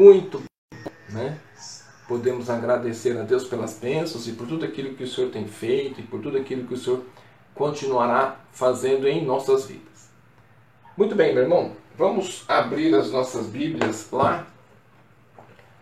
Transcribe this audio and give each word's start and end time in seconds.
muito 0.00 0.42
né? 1.10 1.38
Podemos 2.08 2.48
agradecer 2.48 3.18
a 3.18 3.22
Deus 3.22 3.44
pelas 3.44 3.74
bênçãos 3.74 4.26
e 4.26 4.32
por 4.32 4.46
tudo 4.48 4.64
aquilo 4.64 4.94
que 4.94 5.04
o 5.04 5.08
Senhor 5.08 5.30
tem 5.30 5.46
feito 5.46 6.00
e 6.00 6.02
por 6.02 6.20
tudo 6.20 6.38
aquilo 6.38 6.66
que 6.66 6.74
o 6.74 6.76
Senhor 6.76 7.04
continuará 7.54 8.40
fazendo 8.50 9.06
em 9.06 9.24
nossas 9.24 9.66
vidas. 9.66 10.08
Muito 10.96 11.14
bem, 11.14 11.34
meu 11.34 11.42
irmão, 11.42 11.72
vamos 11.98 12.44
abrir 12.48 12.94
as 12.94 13.10
nossas 13.10 13.46
Bíblias 13.46 14.08
lá 14.10 14.46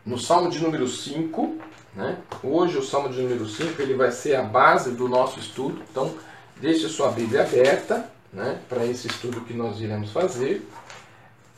no 0.05 0.19
Salmo 0.19 0.51
de 0.51 0.61
número 0.61 0.89
5. 0.89 1.57
Né? 1.95 2.19
Hoje 2.43 2.77
o 2.77 2.83
Salmo 2.83 3.09
de 3.09 3.23
número 3.23 3.47
5 3.47 3.81
ele 3.81 3.95
vai 3.95 4.11
ser 4.11 4.35
a 4.35 4.43
base 4.43 4.91
do 4.93 5.09
nosso 5.09 5.39
estudo, 5.39 5.81
então 5.91 6.15
deixe 6.61 6.89
sua 6.89 7.11
Bíblia 7.11 7.43
aberta 7.43 8.11
né, 8.33 8.61
para 8.69 8.85
esse 8.85 9.07
estudo 9.07 9.43
que 9.43 9.55
nós 9.55 9.81
iremos 9.81 10.11
fazer. 10.11 10.67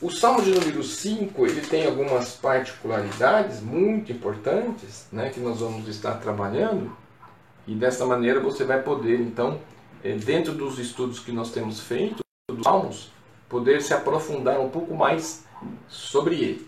O 0.01 0.09
Salmo 0.09 0.41
de 0.41 0.49
número 0.49 0.83
5 0.83 1.45
ele 1.45 1.61
tem 1.61 1.85
algumas 1.85 2.31
particularidades 2.31 3.61
muito 3.61 4.11
importantes 4.11 5.05
né, 5.11 5.29
que 5.29 5.39
nós 5.39 5.59
vamos 5.59 5.87
estar 5.87 6.15
trabalhando 6.15 6.91
e 7.67 7.75
dessa 7.75 8.03
maneira 8.03 8.39
você 8.39 8.63
vai 8.63 8.81
poder 8.81 9.21
então, 9.21 9.59
eh, 10.03 10.15
dentro 10.15 10.53
dos 10.53 10.79
estudos 10.79 11.19
que 11.19 11.31
nós 11.31 11.51
temos 11.51 11.81
feito 11.81 12.23
dos 12.49 12.63
Salmos, 12.63 13.11
poder 13.47 13.79
se 13.83 13.93
aprofundar 13.93 14.59
um 14.59 14.71
pouco 14.71 14.95
mais 14.95 15.45
sobre 15.87 16.33
ele. 16.33 16.67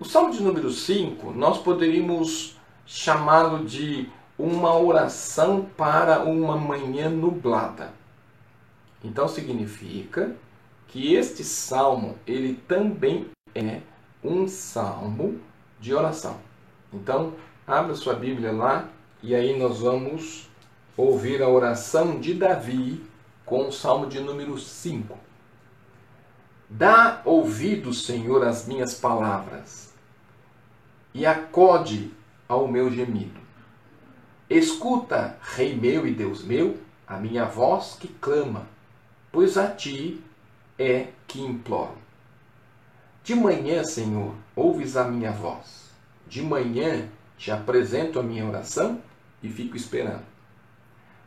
O 0.00 0.06
Salmo 0.06 0.32
de 0.32 0.42
número 0.42 0.70
5 0.70 1.30
nós 1.32 1.58
poderíamos 1.58 2.56
chamá-lo 2.86 3.66
de 3.66 4.08
uma 4.38 4.74
oração 4.78 5.66
para 5.76 6.20
uma 6.20 6.56
manhã 6.56 7.10
nublada. 7.10 7.92
Então 9.04 9.28
significa 9.28 10.34
que 10.92 11.14
este 11.14 11.42
salmo 11.42 12.18
ele 12.26 12.52
também 12.68 13.26
é 13.54 13.80
um 14.22 14.46
salmo 14.46 15.40
de 15.80 15.94
oração. 15.94 16.38
Então, 16.92 17.32
abra 17.66 17.94
sua 17.94 18.12
Bíblia 18.12 18.52
lá 18.52 18.90
e 19.22 19.34
aí 19.34 19.58
nós 19.58 19.80
vamos 19.80 20.50
ouvir 20.94 21.42
a 21.42 21.48
oração 21.48 22.20
de 22.20 22.34
Davi 22.34 23.02
com 23.46 23.68
o 23.68 23.72
salmo 23.72 24.06
de 24.06 24.20
número 24.20 24.58
5. 24.58 25.18
Dá 26.68 27.22
ouvido, 27.24 27.94
Senhor, 27.94 28.46
às 28.46 28.66
minhas 28.66 28.92
palavras 28.92 29.94
e 31.14 31.24
acode 31.24 32.10
ao 32.46 32.68
meu 32.68 32.90
gemido. 32.90 33.40
Escuta, 34.48 35.38
Rei 35.40 35.74
meu 35.74 36.06
e 36.06 36.12
Deus 36.12 36.44
meu, 36.44 36.76
a 37.06 37.16
minha 37.16 37.46
voz 37.46 37.96
que 37.98 38.08
clama, 38.08 38.68
pois 39.30 39.56
a 39.56 39.68
ti 39.68 40.22
é 40.78 41.08
que 41.26 41.40
imploro. 41.40 41.96
De 43.24 43.34
manhã, 43.34 43.84
Senhor, 43.84 44.34
ouves 44.56 44.96
a 44.96 45.04
minha 45.04 45.30
voz. 45.30 45.90
De 46.26 46.42
manhã 46.42 47.08
te 47.36 47.50
apresento 47.50 48.18
a 48.18 48.22
minha 48.22 48.46
oração 48.46 49.00
e 49.42 49.48
fico 49.48 49.76
esperando. 49.76 50.24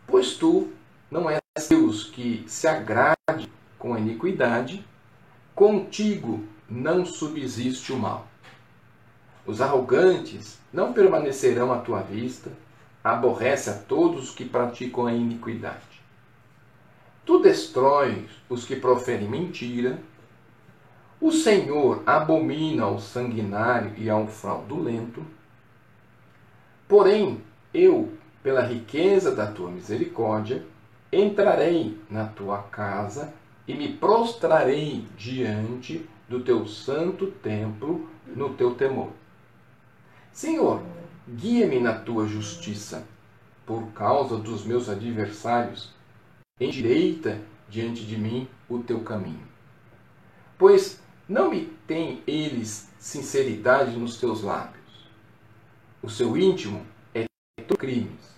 Pois 0.08 0.36
tu 0.36 0.74
não 1.10 1.30
és 1.30 1.40
Deus 1.70 2.04
que 2.04 2.44
se 2.48 2.68
agrade 2.68 3.50
com 3.78 3.94
a 3.94 4.00
iniquidade, 4.00 4.86
contigo 5.54 6.44
não 6.70 7.06
subsiste 7.06 7.94
o 7.94 7.98
mal. 7.98 8.28
Os 9.46 9.62
arrogantes 9.62 10.60
não 10.74 10.92
permanecerão 10.92 11.72
à 11.72 11.78
tua 11.78 12.02
vista, 12.02 12.52
aborrece 13.04 13.70
a 13.70 13.74
todos 13.74 14.30
os 14.30 14.36
que 14.36 14.44
praticam 14.44 15.06
a 15.06 15.14
iniquidade. 15.14 15.95
Tu 17.26 17.40
destróis 17.40 18.30
os 18.48 18.66
que 18.66 18.76
proferem 18.76 19.28
mentira. 19.28 20.00
O 21.20 21.32
Senhor 21.32 22.04
abomina 22.06 22.84
ao 22.84 23.00
sanguinário 23.00 23.94
e 23.98 24.08
ao 24.10 24.28
fraudulento. 24.28 25.26
Porém, 26.88 27.42
eu, 27.74 28.14
pela 28.44 28.62
riqueza 28.62 29.36
da 29.36 29.48
tua 29.48 29.72
misericórdia, 29.72 30.64
entrarei 31.12 31.98
na 32.12 32.26
tua 32.26 32.60
casa 32.60 33.34
e 33.68 33.74
me 33.74 33.92
prostrarei 33.92 35.08
diante 35.18 36.08
do 36.30 36.42
teu 36.42 36.68
santo 36.68 37.28
templo 37.28 38.08
no 38.36 38.54
teu 38.54 38.76
temor. 38.76 39.10
Senhor, 40.32 40.84
guia-me 41.28 41.80
na 41.80 41.94
tua 41.94 42.28
justiça, 42.28 43.04
por 43.66 43.88
causa 43.94 44.38
dos 44.38 44.64
meus 44.64 44.90
adversários 44.90 45.96
endireita 46.58 47.42
diante 47.68 48.06
de 48.06 48.18
mim 48.18 48.48
o 48.70 48.80
teu 48.80 49.02
caminho. 49.02 49.46
Pois 50.58 51.02
não 51.28 51.50
me 51.50 51.66
têm 51.86 52.24
eles 52.26 52.90
sinceridade 52.98 53.98
nos 53.98 54.18
teus 54.22 54.42
lábios. 54.42 55.10
O 56.02 56.10
seu 56.10 56.38
íntimo 56.38 56.86
é 57.14 57.26
crimes, 57.78 58.34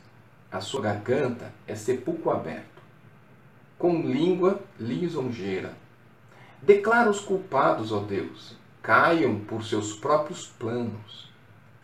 a 0.51 0.59
sua 0.59 0.81
garganta 0.81 1.53
é 1.67 1.75
sepulcro 1.75 2.31
aberto. 2.31 2.81
Com 3.77 4.01
língua 4.01 4.63
lisonjeira. 4.79 5.77
Declara 6.59 7.11
os 7.11 7.19
culpados, 7.19 7.91
ó 7.91 8.00
Deus, 8.00 8.56
caiam 8.81 9.41
por 9.41 9.63
seus 9.63 9.94
próprios 9.94 10.47
planos, 10.47 11.31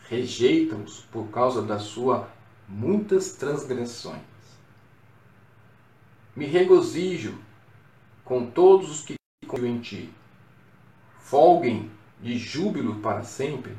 rejeitam-os 0.09 1.01
por 1.11 1.27
causa 1.27 1.61
da 1.61 1.77
sua 1.77 2.27
muitas 2.67 3.33
transgressões. 3.33 4.32
Me 6.35 6.45
regozijo 6.45 7.37
com 8.25 8.45
todos 8.45 8.89
os 8.89 9.05
que 9.05 9.15
confiam 9.47 9.67
em 9.67 9.79
ti. 9.79 10.09
Folguem 11.19 11.91
de 12.21 12.37
júbilo 12.37 12.95
para 12.95 13.23
sempre, 13.23 13.73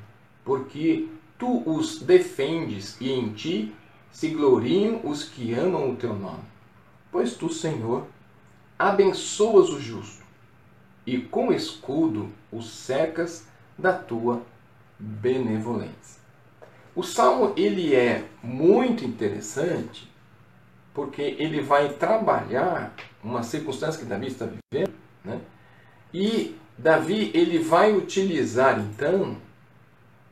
porque 0.45 1.09
tu 1.39 1.69
os 1.69 2.01
defendes 2.01 2.97
e 3.01 3.11
em 3.11 3.33
ti 3.33 3.75
se 4.11 4.29
gloriam 4.29 5.01
os 5.03 5.25
que 5.25 5.53
amam 5.53 5.91
o 5.91 5.97
teu 5.97 6.15
nome. 6.15 6.45
Pois 7.11 7.35
tu, 7.35 7.49
Senhor, 7.49 8.07
abençoas 8.79 9.71
o 9.71 9.81
justo 9.81 10.25
e 11.07 11.19
com 11.19 11.53
escudo 11.53 12.31
o 12.53 12.63
secas 12.63 13.47
da 13.77 13.93
tua 13.93 14.43
benevolência. 14.99 16.23
O 16.95 17.03
salmo 17.03 17.53
ele 17.57 17.95
é 17.95 18.25
muito 18.43 19.05
interessante 19.05 20.09
porque 20.95 21.21
ele 21.23 21.61
vai 21.61 21.89
trabalhar 21.91 22.95
uma 23.23 23.43
circunstância 23.43 24.01
que 24.01 24.07
Davi 24.07 24.29
está 24.29 24.47
vivendo, 24.47 24.95
né? 25.25 25.41
e 26.13 26.57
Davi 26.79 27.33
ele 27.35 27.59
vai 27.59 27.93
utilizar 27.93 28.79
então 28.79 29.37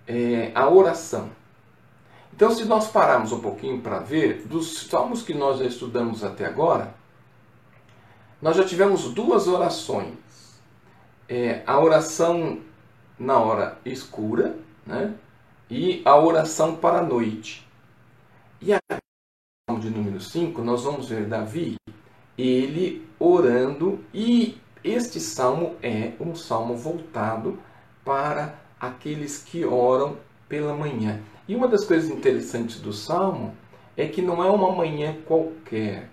é, 0.07 0.53
a 0.55 0.69
oração. 0.71 1.31
Então, 2.35 2.51
se 2.51 2.65
nós 2.65 2.89
pararmos 2.89 3.31
um 3.33 3.41
pouquinho 3.41 3.81
para 3.81 3.99
ver, 3.99 4.47
dos 4.47 4.87
salmos 4.89 5.23
que 5.23 5.35
nós 5.35 5.59
já 5.59 5.67
estudamos 5.67 6.25
até 6.25 6.47
agora, 6.47 6.95
nós 8.41 8.57
já 8.57 8.65
tivemos 8.65 9.13
duas 9.13 9.47
orações. 9.47 10.15
É, 11.29 11.63
a 11.67 11.79
oração 11.79 12.61
na 13.19 13.39
hora 13.39 13.79
escura 13.85 14.57
né? 14.87 15.15
e 15.71 16.03
a 16.05 16.17
oração 16.17 16.75
para 16.77 16.99
a 16.99 17.03
noite. 17.03 17.69
E 18.61 18.73
de 19.83 19.91
número 19.91 20.21
5, 20.21 20.63
nós 20.63 20.85
vamos 20.85 21.09
ver 21.09 21.27
Davi, 21.27 21.77
ele 22.39 23.07
orando, 23.19 23.99
e 24.15 24.57
este 24.85 25.21
salmo 25.21 25.75
é 25.83 26.13
um 26.21 26.35
salmo 26.35 26.77
voltado 26.77 27.59
para 28.05 28.59
aqueles 28.81 29.43
que 29.43 29.65
oram 29.65 30.17
pela 30.49 30.75
manhã. 30.75 31.21
E 31.47 31.55
uma 31.55 31.69
das 31.69 31.85
coisas 31.85 32.11
interessantes 32.11 32.81
do 32.81 32.93
salmo 32.93 33.55
é 33.97 34.07
que 34.07 34.23
não 34.23 34.43
é 34.43 34.51
uma 34.51 34.71
manhã 34.73 35.17
qualquer, 35.27 36.09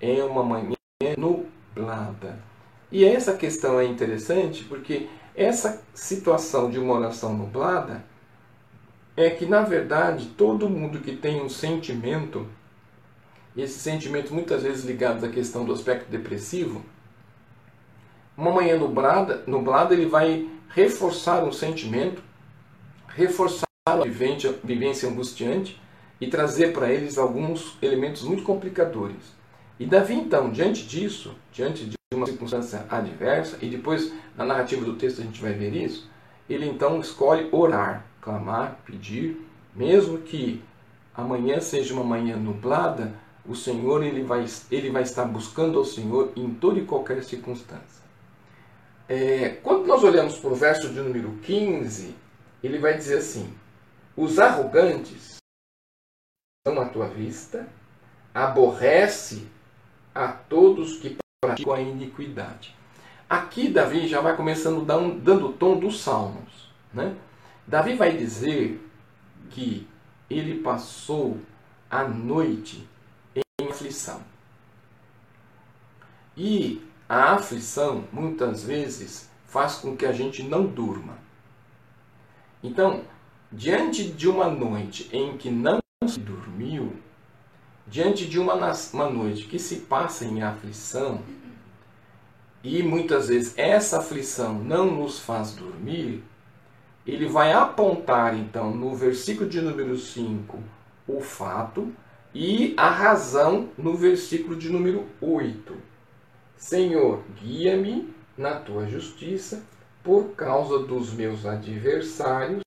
é 0.00 0.22
uma 0.24 0.42
manhã 0.42 0.74
nublada. 1.16 2.38
E 2.90 3.04
essa 3.04 3.34
questão 3.34 3.80
é 3.80 3.84
interessante 3.84 4.64
porque 4.64 5.08
essa 5.34 5.82
situação 5.94 6.70
de 6.70 6.78
uma 6.78 6.94
oração 6.94 7.32
nublada 7.34 8.04
é 9.16 9.30
que, 9.30 9.46
na 9.46 9.62
verdade, 9.62 10.26
todo 10.36 10.68
mundo 10.68 11.00
que 11.00 11.16
tem 11.16 11.40
um 11.40 11.48
sentimento 11.48 12.46
e 13.54 13.62
esse 13.62 13.78
sentimento 13.78 14.32
muitas 14.32 14.62
vezes 14.62 14.84
ligado 14.84 15.24
à 15.24 15.28
questão 15.28 15.64
do 15.64 15.72
aspecto 15.72 16.10
depressivo, 16.10 16.82
uma 18.36 18.50
manhã 18.50 18.78
nublada, 18.78 19.42
nublada 19.46 19.94
ele 19.94 20.06
vai 20.06 20.48
reforçar 20.68 21.44
um 21.44 21.52
sentimento, 21.52 22.22
reforçar 23.08 23.66
a 23.86 23.96
vivência, 23.96 24.54
vivência 24.64 25.08
angustiante 25.08 25.80
e 26.20 26.26
trazer 26.28 26.72
para 26.72 26.90
eles 26.90 27.18
alguns 27.18 27.76
elementos 27.82 28.22
muito 28.22 28.42
complicadores. 28.42 29.34
E 29.78 29.84
Davi, 29.84 30.14
então, 30.14 30.50
diante 30.50 30.86
disso, 30.86 31.34
diante 31.52 31.84
de 31.84 31.96
uma 32.14 32.26
circunstância 32.26 32.86
adversa, 32.88 33.58
e 33.60 33.68
depois 33.68 34.12
na 34.36 34.44
narrativa 34.44 34.84
do 34.84 34.94
texto 34.94 35.20
a 35.20 35.24
gente 35.24 35.42
vai 35.42 35.52
ver 35.52 35.74
isso, 35.74 36.08
ele 36.48 36.66
então 36.66 37.00
escolhe 37.00 37.48
orar, 37.50 38.06
clamar, 38.20 38.78
pedir, 38.86 39.46
mesmo 39.74 40.18
que 40.18 40.62
amanhã 41.14 41.60
seja 41.60 41.92
uma 41.92 42.04
manhã 42.04 42.36
nublada, 42.36 43.12
o 43.46 43.54
Senhor 43.54 44.02
ele 44.02 44.22
vai, 44.22 44.46
ele 44.70 44.90
vai 44.90 45.02
estar 45.02 45.24
buscando 45.24 45.78
ao 45.78 45.84
Senhor 45.84 46.32
em 46.36 46.54
toda 46.54 46.78
e 46.78 46.84
qualquer 46.84 47.22
circunstância. 47.24 48.02
É, 49.08 49.50
quando 49.62 49.86
nós 49.86 50.04
olhamos 50.04 50.38
para 50.38 50.50
o 50.50 50.54
verso 50.54 50.88
de 50.88 51.00
número 51.00 51.32
15, 51.42 52.14
ele 52.62 52.78
vai 52.78 52.96
dizer 52.96 53.18
assim: 53.18 53.52
os 54.16 54.38
arrogantes 54.38 55.38
estão 56.64 56.80
à 56.80 56.88
tua 56.88 57.08
vista, 57.08 57.68
aborrece 58.32 59.46
a 60.14 60.28
todos 60.28 60.98
que 60.98 61.16
praticam 61.40 61.72
a 61.72 61.80
iniquidade. 61.80 62.76
Aqui 63.28 63.68
Davi 63.68 64.06
já 64.06 64.20
vai 64.20 64.36
começando 64.36 64.84
dando 64.84 65.48
o 65.48 65.52
tom 65.52 65.78
dos 65.78 66.00
salmos. 66.00 66.70
Né? 66.92 67.16
Davi 67.66 67.94
vai 67.94 68.16
dizer 68.16 68.78
que 69.50 69.88
ele 70.28 70.62
passou 70.62 71.38
a 71.90 72.04
noite 72.04 72.86
em 73.62 73.70
aflição. 73.70 74.20
E 76.36 76.82
a 77.08 77.34
aflição, 77.34 78.04
muitas 78.12 78.64
vezes, 78.64 79.30
faz 79.46 79.76
com 79.76 79.96
que 79.96 80.06
a 80.06 80.12
gente 80.12 80.42
não 80.42 80.64
durma. 80.64 81.18
Então, 82.62 83.02
diante 83.50 84.04
de 84.04 84.28
uma 84.28 84.48
noite 84.48 85.08
em 85.12 85.36
que 85.36 85.50
não 85.50 85.78
se 86.06 86.18
dormiu, 86.18 86.96
diante 87.86 88.26
de 88.26 88.38
uma, 88.38 88.54
uma 88.92 89.10
noite 89.10 89.44
que 89.44 89.58
se 89.58 89.80
passa 89.80 90.24
em 90.24 90.42
aflição, 90.42 91.22
e 92.64 92.82
muitas 92.82 93.28
vezes 93.28 93.58
essa 93.58 93.98
aflição 93.98 94.54
não 94.54 94.86
nos 94.86 95.18
faz 95.18 95.52
dormir, 95.52 96.22
ele 97.06 97.26
vai 97.26 97.52
apontar 97.52 98.36
então 98.38 98.74
no 98.74 98.94
versículo 98.94 99.48
de 99.48 99.60
número 99.60 99.98
5 99.98 100.58
o 101.08 101.20
fato 101.20 101.92
e 102.34 102.74
a 102.76 102.88
razão 102.88 103.68
no 103.76 103.94
versículo 103.94 104.56
de 104.56 104.70
número 104.70 105.06
8. 105.20 105.74
Senhor, 106.56 107.22
guia-me 107.40 108.08
na 108.36 108.54
tua 108.54 108.86
justiça 108.86 109.62
por 110.02 110.30
causa 110.34 110.80
dos 110.80 111.12
meus 111.12 111.44
adversários, 111.46 112.62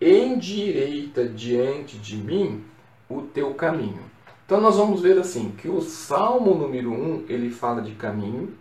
endireita 0.00 1.28
diante 1.28 1.98
de 1.98 2.16
mim 2.16 2.64
o 3.08 3.22
teu 3.22 3.54
caminho. 3.54 4.02
Então 4.44 4.60
nós 4.60 4.76
vamos 4.76 5.00
ver 5.00 5.18
assim 5.18 5.50
que 5.50 5.68
o 5.68 5.80
Salmo 5.80 6.54
número 6.54 6.92
1, 6.92 7.24
ele 7.28 7.50
fala 7.50 7.82
de 7.82 7.92
caminho. 7.92 8.54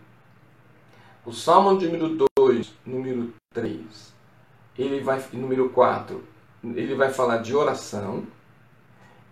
O 1.26 1.32
Salmo 1.32 1.74
número 1.74 2.18
2, 2.38 2.74
número 2.86 3.34
3, 3.54 4.14
ele 4.78 5.02
vai 5.02 5.24
número 5.34 5.70
4, 5.70 6.24
ele 6.64 6.96
vai 6.96 7.12
falar 7.12 7.38
de 7.38 7.56
oração. 7.56 8.24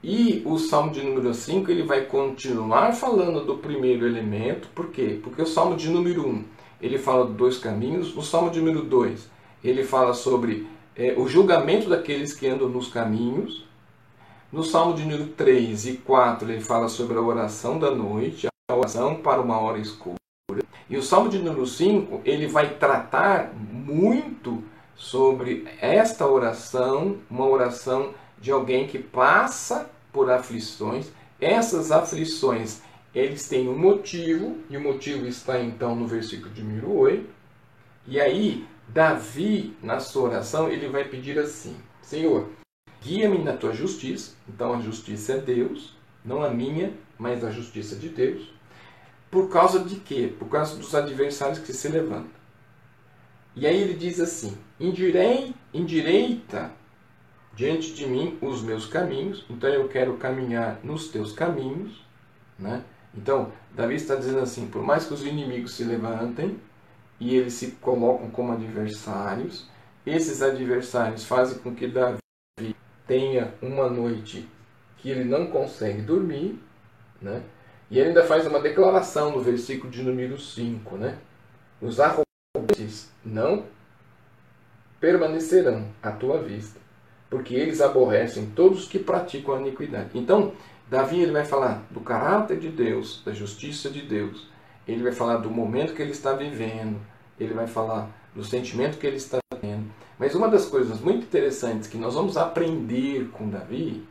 E 0.04 0.42
o 0.46 0.58
Salmo 0.58 0.92
de 0.92 1.02
número 1.02 1.34
5, 1.34 1.72
ele 1.72 1.84
vai 1.84 2.02
continuar 2.02 2.92
falando 2.92 3.46
do 3.46 3.58
primeiro 3.58 4.06
elemento. 4.06 4.68
Por 4.76 4.88
quê? 4.88 5.18
Porque 5.24 5.42
o 5.42 5.46
Salmo 5.46 5.78
de 5.78 5.90
número 5.90 6.28
1, 6.28 6.44
ele 6.82 6.98
fala 6.98 7.26
dois 7.26 7.58
caminhos. 7.58 8.14
O 8.18 8.22
Salmo 8.22 8.52
de 8.52 8.60
número 8.60 8.84
2, 8.84 9.30
ele 9.64 9.86
fala 9.86 10.14
sobre 10.14 10.68
é, 10.94 11.14
o 11.18 11.26
julgamento 11.26 11.88
daqueles 11.88 12.34
que 12.34 12.46
andam 12.46 12.68
nos 12.68 12.90
caminhos. 12.90 13.66
No 14.52 14.62
Salmo 14.62 14.94
de 14.94 15.04
número 15.04 15.28
3 15.28 15.88
e 15.88 15.94
4, 15.94 16.52
ele 16.52 16.60
fala 16.60 16.90
sobre 16.90 17.18
a 17.18 17.22
oração 17.22 17.80
da 17.80 17.90
noite, 17.90 18.48
a 18.70 18.76
oração 18.76 19.16
para 19.16 19.42
uma 19.42 19.58
hora 19.58 19.80
escura. 19.80 20.18
E 20.90 20.98
o 20.98 21.02
Salmo 21.02 21.30
de 21.30 21.40
número 21.40 21.66
5, 21.66 22.24
ele 22.26 22.48
vai 22.48 22.76
tratar 22.76 23.54
muito 23.56 24.62
sobre 24.96 25.66
esta 25.80 26.28
oração, 26.28 27.20
uma 27.32 27.48
oração 27.48 28.14
de 28.38 28.52
alguém 28.52 28.86
que 28.86 29.00
passa 29.00 29.93
por 30.14 30.30
aflições. 30.30 31.12
Essas 31.42 31.92
aflições, 31.92 32.82
eles 33.14 33.50
têm 33.50 33.68
um 33.68 33.78
motivo, 33.78 34.58
e 34.70 34.78
o 34.78 34.82
motivo 34.82 35.26
está 35.26 35.60
então 35.60 35.96
no 35.96 36.08
versículo 36.08 36.54
de 36.54 36.64
número 36.64 36.94
8. 36.94 37.28
E 38.08 38.22
aí, 38.22 38.66
Davi, 38.88 39.76
na 39.82 40.00
sua 40.00 40.30
oração, 40.30 40.70
ele 40.70 40.88
vai 40.88 41.04
pedir 41.04 41.38
assim: 41.40 41.76
Senhor, 42.02 42.50
guia-me 43.02 43.40
na 43.40 43.58
tua 43.58 43.74
justiça. 43.74 44.36
Então 44.48 44.74
a 44.74 44.80
justiça 44.80 45.34
é 45.34 45.38
Deus, 45.40 45.98
não 46.24 46.44
a 46.44 46.50
minha, 46.50 46.94
mas 47.18 47.44
a 47.44 47.52
justiça 47.52 47.96
de 47.96 48.10
Deus. 48.10 48.54
Por 49.32 49.50
causa 49.50 49.80
de 49.80 49.96
quê? 49.96 50.32
Por 50.38 50.48
causa 50.48 50.76
dos 50.78 50.94
adversários 50.94 51.60
que 51.60 51.74
se 51.74 51.88
levantam. 51.88 52.44
E 53.56 53.66
aí 53.66 53.82
ele 53.82 53.96
diz 53.96 54.20
assim: 54.20 54.58
Endirei, 54.80 55.54
endireita 55.74 56.72
diante 57.56 57.94
de 57.94 58.08
mim 58.08 58.38
os 58.42 58.62
meus 58.62 58.86
caminhos, 58.86 59.46
então 59.50 59.70
eu 59.70 59.88
quero 59.88 60.18
caminhar 60.18 60.80
nos 60.84 61.10
teus 61.10 61.32
caminhos. 61.32 62.04
Né? 62.58 62.84
Então, 63.16 63.52
Davi 63.76 63.96
está 63.96 64.16
dizendo 64.16 64.40
assim: 64.40 64.68
por 64.68 64.82
mais 64.82 65.06
que 65.06 65.14
os 65.14 65.24
inimigos 65.24 65.74
se 65.74 65.84
levantem, 65.84 66.60
e 67.24 67.36
eles 67.36 67.54
se 67.54 67.72
colocam 67.72 68.30
como 68.30 68.52
adversários. 68.52 69.66
Esses 70.06 70.42
adversários 70.42 71.24
fazem 71.24 71.58
com 71.60 71.74
que 71.74 71.88
Davi 71.88 72.20
tenha 73.08 73.54
uma 73.62 73.90
noite 73.90 74.48
que 74.98 75.10
ele 75.10 75.24
não 75.24 75.48
consegue 75.48 76.02
dormir, 76.02 76.60
né? 77.22 77.42
E 77.90 78.00
ele 78.00 78.10
ainda 78.10 78.26
faz 78.26 78.46
uma 78.46 78.60
declaração 78.60 79.32
no 79.32 79.42
versículo 79.42 79.90
de 79.90 80.04
número 80.04 80.38
5, 80.38 80.98
né? 80.98 81.18
Os 81.82 82.00
arrogantes 82.00 83.10
não 83.24 83.66
permanecerão 85.00 85.88
à 86.02 86.12
tua 86.12 86.42
vista, 86.42 86.80
porque 87.34 87.56
eles 87.56 87.82
aborrecem 87.82 88.46
todos 88.56 88.88
que 88.88 89.00
praticam 89.00 89.56
a 89.56 89.60
iniquidade. 89.60 90.12
Então, 90.14 90.54
Davi 90.88 91.20
ele 91.20 91.32
vai 91.32 91.44
falar 91.44 91.84
do 91.90 92.00
caráter 92.00 92.60
de 92.60 92.70
Deus, 92.70 93.24
da 93.26 93.34
justiça 93.34 93.90
de 93.90 94.04
Deus. 94.04 94.48
Ele 94.88 95.02
vai 95.02 95.12
falar 95.12 95.38
do 95.38 95.50
momento 95.50 95.96
que 95.96 96.02
ele 96.04 96.12
está 96.12 96.34
vivendo, 96.34 97.00
ele 97.40 97.56
vai 97.56 97.66
falar 97.66 98.08
do 98.36 98.44
sentimento 98.44 99.00
que 99.00 99.08
ele 99.08 99.16
está 99.16 99.40
tendo. 99.60 99.86
Mas 100.20 100.36
uma 100.36 100.48
das 100.48 100.68
coisas 100.68 101.02
muito 101.02 101.24
interessantes 101.24 101.88
que 101.88 101.98
nós 101.98 102.14
vamos 102.14 102.38
aprender 102.38 103.28
com 103.30 103.50
Davi 103.50 104.04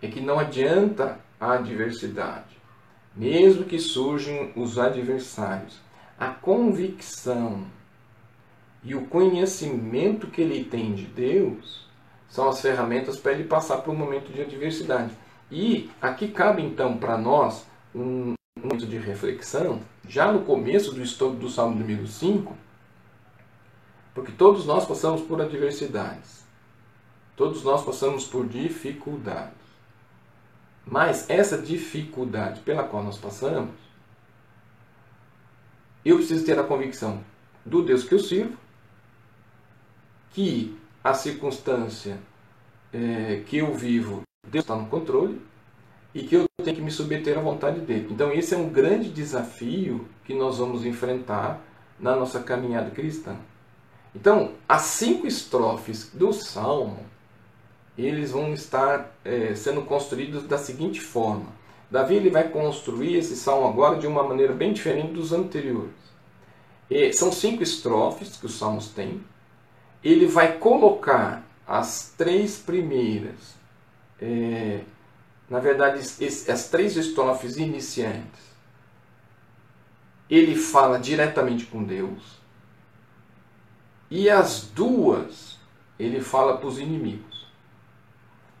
é 0.00 0.06
que 0.06 0.20
não 0.20 0.38
adianta 0.38 1.18
a 1.40 1.54
adversidade. 1.54 2.56
Mesmo 3.16 3.64
que 3.64 3.80
surjam 3.80 4.52
os 4.54 4.78
adversários, 4.78 5.80
a 6.16 6.28
convicção 6.28 7.64
e 8.84 8.94
o 8.94 9.06
conhecimento 9.06 10.28
que 10.28 10.40
ele 10.40 10.62
tem 10.62 10.94
de 10.94 11.06
Deus 11.06 11.92
são 12.34 12.48
as 12.48 12.60
ferramentas 12.60 13.16
para 13.16 13.30
ele 13.30 13.44
passar 13.44 13.76
por 13.76 13.94
um 13.94 13.96
momento 13.96 14.32
de 14.32 14.42
adversidade. 14.42 15.16
E 15.52 15.88
aqui 16.02 16.26
cabe 16.26 16.62
então 16.62 16.96
para 16.96 17.16
nós 17.16 17.64
um 17.94 18.34
momento 18.60 18.86
de 18.88 18.98
reflexão, 18.98 19.80
já 20.08 20.32
no 20.32 20.44
começo 20.44 20.92
do 20.92 21.00
estudo 21.00 21.36
do 21.36 21.48
Salmo 21.48 21.78
número 21.78 22.08
5, 22.08 22.56
porque 24.12 24.32
todos 24.32 24.66
nós 24.66 24.84
passamos 24.84 25.22
por 25.22 25.40
adversidades. 25.40 26.44
Todos 27.36 27.62
nós 27.62 27.84
passamos 27.84 28.26
por 28.26 28.48
dificuldades. 28.48 29.54
Mas 30.84 31.30
essa 31.30 31.56
dificuldade 31.56 32.62
pela 32.62 32.82
qual 32.82 33.04
nós 33.04 33.16
passamos, 33.16 33.76
eu 36.04 36.16
preciso 36.16 36.44
ter 36.44 36.58
a 36.58 36.64
convicção 36.64 37.22
do 37.64 37.80
Deus 37.80 38.02
que 38.02 38.12
eu 38.12 38.18
sirvo, 38.18 38.58
que 40.32 40.76
a 41.04 41.12
circunstância 41.12 42.18
é, 42.92 43.42
que 43.46 43.58
eu 43.58 43.74
vivo, 43.74 44.22
Deus 44.48 44.64
está 44.64 44.74
no 44.74 44.86
controle, 44.86 45.38
e 46.14 46.22
que 46.22 46.36
eu 46.36 46.46
tenho 46.62 46.76
que 46.76 46.82
me 46.82 46.90
submeter 46.90 47.36
à 47.36 47.42
vontade 47.42 47.80
dele. 47.80 48.08
Então, 48.10 48.32
esse 48.32 48.54
é 48.54 48.56
um 48.56 48.70
grande 48.70 49.10
desafio 49.10 50.08
que 50.24 50.32
nós 50.32 50.58
vamos 50.58 50.86
enfrentar 50.86 51.60
na 52.00 52.16
nossa 52.16 52.40
caminhada 52.40 52.90
cristã. 52.90 53.36
Então, 54.14 54.52
as 54.68 54.82
cinco 54.82 55.26
estrofes 55.26 56.10
do 56.14 56.32
salmo, 56.32 57.00
eles 57.98 58.30
vão 58.30 58.54
estar 58.54 59.12
é, 59.24 59.54
sendo 59.54 59.82
construídos 59.82 60.44
da 60.44 60.56
seguinte 60.56 61.00
forma. 61.00 61.46
Davi 61.90 62.14
ele 62.14 62.30
vai 62.30 62.48
construir 62.48 63.16
esse 63.16 63.36
salmo 63.36 63.66
agora 63.66 63.98
de 63.98 64.06
uma 64.06 64.22
maneira 64.22 64.52
bem 64.52 64.72
diferente 64.72 65.12
dos 65.12 65.32
anteriores. 65.32 65.92
E 66.88 67.12
são 67.12 67.32
cinco 67.32 67.62
estrofes 67.62 68.36
que 68.36 68.46
os 68.46 68.56
salmos 68.56 68.88
têm. 68.88 69.20
Ele 70.04 70.26
vai 70.26 70.58
colocar 70.58 71.42
as 71.66 72.12
três 72.16 72.58
primeiras 72.58 73.54
é, 74.20 74.80
na 75.48 75.58
verdade, 75.58 75.98
as 75.98 76.68
três 76.68 76.96
estrofes 76.96 77.56
iniciantes, 77.56 78.54
ele 80.30 80.56
fala 80.56 80.98
diretamente 80.98 81.66
com 81.66 81.82
Deus. 81.82 82.42
E 84.10 84.30
as 84.30 84.62
duas, 84.62 85.58
ele 85.98 86.20
fala 86.20 86.56
para 86.56 86.68
os 86.68 86.78
inimigos. 86.78 87.46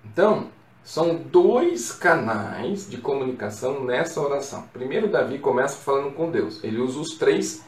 Então, 0.04 0.50
são 0.82 1.16
dois 1.16 1.90
canais 1.92 2.88
de 2.88 2.98
comunicação 2.98 3.82
nessa 3.82 4.20
oração. 4.20 4.68
Primeiro, 4.72 5.08
Davi 5.08 5.38
começa 5.38 5.78
falando 5.78 6.14
com 6.14 6.30
Deus. 6.30 6.62
Ele 6.62 6.78
usa 6.78 6.98
os 6.98 7.16
três, 7.16 7.64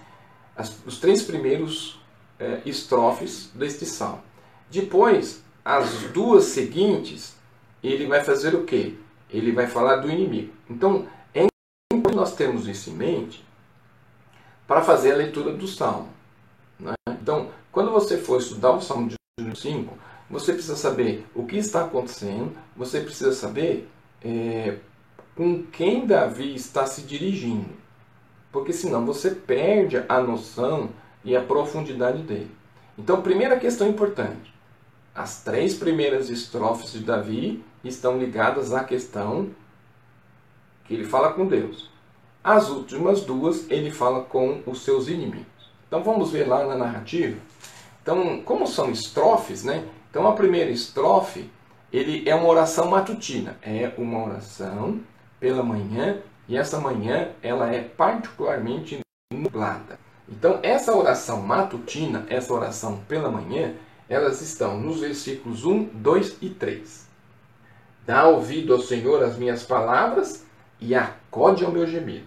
os 0.85 0.99
três 0.99 1.23
primeiros 1.23 1.99
é, 2.39 2.61
estrofes 2.67 3.51
deste 3.55 3.87
salmo. 3.87 4.23
Depois, 4.71 5.43
as 5.65 6.03
duas 6.13 6.45
seguintes, 6.45 7.35
ele 7.83 8.07
vai 8.07 8.23
fazer 8.23 8.55
o 8.55 8.65
quê? 8.65 8.95
ele 9.31 9.53
vai 9.53 9.67
falar 9.67 9.97
do 9.97 10.11
inimigo. 10.11 10.53
Então, 10.69 11.07
é 11.35 11.47
importante 11.93 12.17
nós 12.17 12.35
termos 12.35 12.67
isso 12.67 12.91
em 12.91 12.95
mente 12.95 13.45
para 14.67 14.83
fazer 14.83 15.13
a 15.13 15.17
leitura 15.17 15.53
do 15.53 15.67
Salmo. 15.67 16.09
Né? 16.79 16.95
Então, 17.11 17.51
quando 17.71 17.91
você 17.91 18.17
for 18.17 18.41
estudar 18.41 18.73
o 18.73 18.81
Salmo 18.81 19.09
de 19.09 19.17
5, 19.55 19.97
você 20.31 20.53
precisa 20.53 20.77
saber 20.77 21.27
o 21.35 21.45
que 21.47 21.57
está 21.57 21.85
acontecendo, 21.85 22.57
você 22.77 23.01
precisa 23.01 23.33
saber 23.33 23.89
é, 24.23 24.79
com 25.37 25.63
quem 25.65 26.07
Davi 26.07 26.55
está 26.55 26.87
se 26.87 27.03
dirigindo. 27.03 27.71
Porque 28.51 28.73
senão 28.73 29.05
você 29.05 29.31
perde 29.31 30.03
a 30.09 30.21
noção 30.21 30.91
e 31.27 31.37
a 31.37 31.43
profundidade 31.43 32.23
dele. 32.23 32.51
Então, 32.97 33.21
primeira 33.21 33.59
questão 33.59 33.87
importante: 33.87 34.55
as 35.15 35.43
três 35.43 35.75
primeiras 35.75 36.31
estrofes 36.31 36.93
de 36.93 37.01
Davi 37.01 37.63
estão 37.85 38.17
ligadas 38.17 38.73
à 38.73 38.85
questão 38.85 39.51
que 40.85 40.95
ele 40.95 41.05
fala 41.05 41.33
com 41.33 41.47
Deus. 41.47 41.91
As 42.43 42.71
últimas 42.71 43.23
duas 43.23 43.69
ele 43.69 43.91
fala 43.91 44.23
com 44.23 44.63
os 44.65 44.85
seus 44.85 45.09
inimigos. 45.09 45.47
Então 45.89 46.03
vamos 46.03 46.31
ver 46.31 46.47
lá 46.47 46.65
na 46.65 46.77
narrativa. 46.77 47.37
Então, 48.03 48.41
como 48.43 48.69
são 48.69 48.91
estrofes, 48.91 49.65
né? 49.65 49.85
Então 50.09 50.29
a 50.29 50.33
primeira 50.33 50.71
estrofe, 50.71 51.51
ele 51.93 52.29
é 52.29 52.35
uma 52.35 52.49
oração 52.49 52.89
matutina, 52.89 53.57
é 53.63 53.93
uma 53.99 54.27
oração 54.27 55.01
pela 55.41 55.63
manhã, 55.63 56.19
e 56.49 56.57
essa 56.57 56.79
manhã 56.79 57.31
ela 57.43 57.73
é 57.75 57.81
particularmente 57.81 59.01
nublada. 59.33 59.99
Então 60.29 60.59
essa 60.63 60.95
oração 60.95 61.41
matutina, 61.43 62.27
essa 62.29 62.53
oração 62.53 62.99
pela 63.09 63.31
manhã, 63.31 63.75
elas 64.09 64.41
estão 64.41 64.81
nos 64.81 65.01
versículos 65.01 65.65
1, 65.65 65.85
2 65.85 66.37
e 66.43 66.51
3. 66.51 67.07
Dá 68.05 68.27
ouvido 68.27 68.73
ao 68.73 68.81
Senhor 68.81 69.23
as 69.23 69.37
minhas 69.37 69.65
palavras 69.65 70.45
e 70.81 70.95
acode 70.95 71.65
ao 71.65 71.73
meu 71.73 71.87
gemido. 71.87 72.27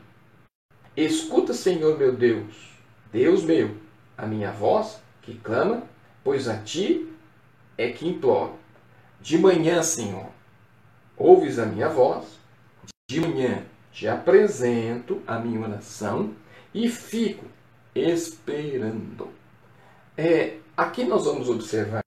Escuta, 0.95 1.53
Senhor 1.53 1.97
meu 1.97 2.13
Deus, 2.13 2.73
Deus 3.11 3.43
meu, 3.43 3.75
a 4.17 4.25
minha 4.25 4.51
voz 4.51 4.99
que 5.21 5.35
clama, 5.35 5.83
pois 6.23 6.47
a 6.47 6.57
ti 6.57 7.09
é 7.77 7.89
que 7.89 8.07
imploro. 8.07 8.55
De 9.21 9.37
manhã, 9.37 9.81
Senhor, 9.83 10.27
ouves 11.17 11.59
a 11.59 11.65
minha 11.65 11.89
voz, 11.89 12.25
de 13.09 13.21
manhã 13.21 13.63
te 13.91 14.07
apresento 14.07 15.21
a 15.25 15.39
minha 15.39 15.59
oração 15.61 16.33
e 16.73 16.89
fico 16.89 17.45
esperando. 17.99 19.29
É, 20.17 20.57
aqui 20.75 21.03
nós 21.03 21.25
vamos 21.25 21.49
observar 21.49 22.01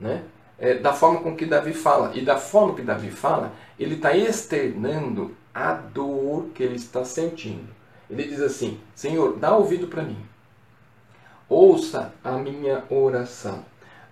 né, 0.00 0.24
é, 0.58 0.74
da 0.74 0.92
forma 0.92 1.20
com 1.20 1.36
que 1.36 1.46
Davi 1.46 1.72
fala. 1.72 2.16
E 2.16 2.22
da 2.22 2.36
forma 2.36 2.74
que 2.74 2.82
Davi 2.82 3.10
fala, 3.10 3.52
ele 3.78 3.96
está 3.96 4.16
externando 4.16 5.36
a 5.54 5.72
dor 5.72 6.46
que 6.54 6.62
ele 6.62 6.76
está 6.76 7.04
sentindo. 7.04 7.68
Ele 8.08 8.24
diz 8.24 8.40
assim: 8.40 8.80
Senhor, 8.94 9.38
dá 9.38 9.56
ouvido 9.56 9.88
para 9.88 10.02
mim. 10.02 10.18
Ouça 11.48 12.12
a 12.22 12.32
minha 12.32 12.84
oração. 12.88 13.64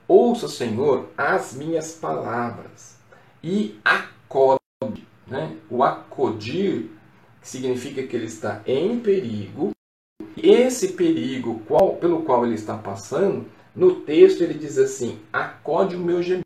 Ouça, 0.06 0.48
Senhor, 0.48 1.08
as 1.16 1.54
minhas 1.54 1.92
palavras. 1.92 2.96
E 3.42 3.78
acode. 3.84 5.06
Né? 5.26 5.56
O 5.70 5.84
acudir 5.84 6.90
significa 7.40 8.02
que 8.02 8.16
ele 8.16 8.26
está 8.26 8.60
em 8.66 8.98
perigo. 8.98 9.70
Esse 10.36 10.92
perigo 10.92 11.60
qual, 11.66 11.96
pelo 11.96 12.22
qual 12.22 12.44
ele 12.44 12.54
está 12.54 12.76
passando 12.76 13.46
no 13.74 13.96
texto 14.00 14.42
ele 14.42 14.54
diz 14.54 14.78
assim: 14.78 15.18
acode 15.32 15.96
o 15.96 16.00
meu 16.00 16.22
gemido. 16.22 16.44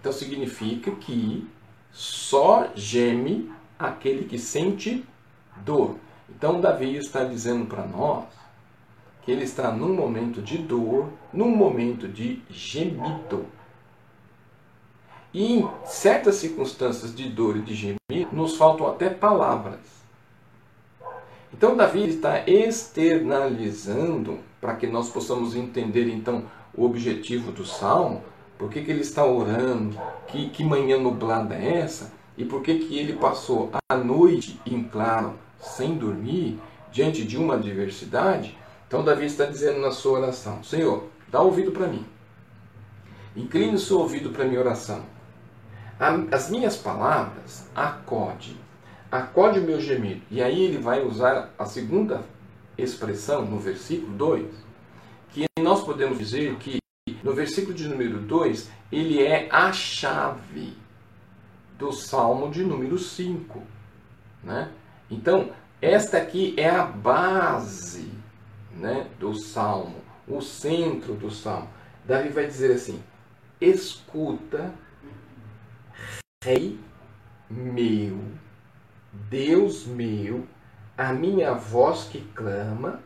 Então 0.00 0.12
significa 0.12 0.90
que 0.92 1.46
só 1.92 2.70
geme 2.74 3.50
aquele 3.78 4.24
que 4.24 4.38
sente 4.38 5.04
dor. 5.64 5.96
Então 6.28 6.60
Davi 6.60 6.96
está 6.96 7.24
dizendo 7.24 7.66
para 7.66 7.86
nós 7.86 8.24
que 9.22 9.32
ele 9.32 9.44
está 9.44 9.70
num 9.70 9.94
momento 9.94 10.42
de 10.42 10.58
dor, 10.58 11.08
num 11.32 11.48
momento 11.48 12.06
de 12.06 12.42
gemido. 12.50 13.46
E 15.32 15.54
em 15.54 15.70
certas 15.84 16.36
circunstâncias 16.36 17.14
de 17.14 17.28
dor 17.28 17.56
e 17.56 17.62
de 17.62 17.74
gemido, 17.74 18.30
nos 18.32 18.56
faltam 18.56 18.86
até 18.86 19.08
palavras. 19.08 20.03
Então 21.56 21.76
Davi 21.76 22.08
está 22.08 22.42
externalizando 22.48 24.40
para 24.60 24.74
que 24.74 24.88
nós 24.88 25.08
possamos 25.08 25.54
entender 25.54 26.08
então 26.08 26.46
o 26.74 26.84
objetivo 26.84 27.52
do 27.52 27.64
salmo, 27.64 28.24
por 28.58 28.68
que, 28.68 28.82
que 28.82 28.90
ele 28.90 29.02
está 29.02 29.24
orando, 29.24 29.96
que, 30.26 30.50
que 30.50 30.64
manhã 30.64 30.98
nublada 30.98 31.54
é 31.54 31.78
essa, 31.78 32.12
e 32.36 32.44
por 32.44 32.60
que, 32.60 32.80
que 32.80 32.98
ele 32.98 33.12
passou 33.12 33.70
a 33.88 33.94
noite 33.96 34.60
em 34.66 34.82
claro, 34.82 35.34
sem 35.60 35.94
dormir, 35.96 36.58
diante 36.90 37.24
de 37.24 37.38
uma 37.38 37.54
adversidade. 37.54 38.58
Então 38.88 39.04
Davi 39.04 39.26
está 39.26 39.44
dizendo 39.44 39.78
na 39.78 39.92
sua 39.92 40.18
oração: 40.18 40.60
Senhor, 40.64 41.04
dá 41.28 41.40
ouvido 41.40 41.70
para 41.70 41.86
mim. 41.86 42.04
Incline 43.36 43.76
o 43.76 43.78
seu 43.78 44.00
ouvido 44.00 44.30
para 44.30 44.42
a 44.42 44.48
minha 44.48 44.58
oração. 44.58 45.02
As 46.32 46.50
minhas 46.50 46.76
palavras 46.76 47.68
acode 47.76 48.63
acode 49.14 49.60
o 49.60 49.62
meu 49.62 49.80
gemido. 49.80 50.22
E 50.28 50.42
aí 50.42 50.64
ele 50.64 50.78
vai 50.78 51.04
usar 51.04 51.54
a 51.56 51.64
segunda 51.64 52.24
expressão 52.76 53.44
no 53.44 53.60
versículo 53.60 54.12
2, 54.16 54.52
que 55.30 55.44
nós 55.60 55.84
podemos 55.84 56.18
dizer 56.18 56.56
que 56.56 56.78
no 57.22 57.32
versículo 57.32 57.72
de 57.72 57.86
número 57.86 58.18
2, 58.18 58.70
ele 58.90 59.22
é 59.22 59.48
a 59.50 59.72
chave 59.72 60.76
do 61.78 61.92
salmo 61.92 62.50
de 62.50 62.64
número 62.64 62.98
5. 62.98 63.62
Né? 64.42 64.70
Então, 65.08 65.52
esta 65.80 66.18
aqui 66.18 66.54
é 66.56 66.68
a 66.68 66.82
base 66.84 68.10
né, 68.72 69.06
do 69.20 69.32
salmo, 69.34 69.96
o 70.26 70.40
centro 70.40 71.14
do 71.14 71.30
salmo. 71.30 71.68
Davi 72.04 72.30
vai 72.30 72.46
dizer 72.46 72.72
assim: 72.72 73.00
escuta, 73.60 74.74
Rei 76.42 76.78
meu 77.48 78.18
Deus 79.30 79.86
meu, 79.86 80.46
a 80.96 81.12
minha 81.12 81.54
voz 81.54 82.04
que 82.04 82.20
clama, 82.34 83.00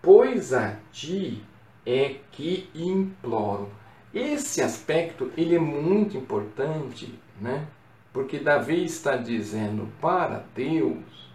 pois 0.00 0.52
a 0.52 0.76
ti 0.92 1.42
é 1.84 2.16
que 2.30 2.70
imploro. 2.74 3.70
Esse 4.14 4.62
aspecto 4.62 5.32
ele 5.36 5.56
é 5.56 5.58
muito 5.58 6.16
importante, 6.16 7.18
né? 7.40 7.66
Porque 8.12 8.38
Davi 8.38 8.84
está 8.84 9.16
dizendo 9.16 9.88
para 10.00 10.44
Deus 10.54 11.32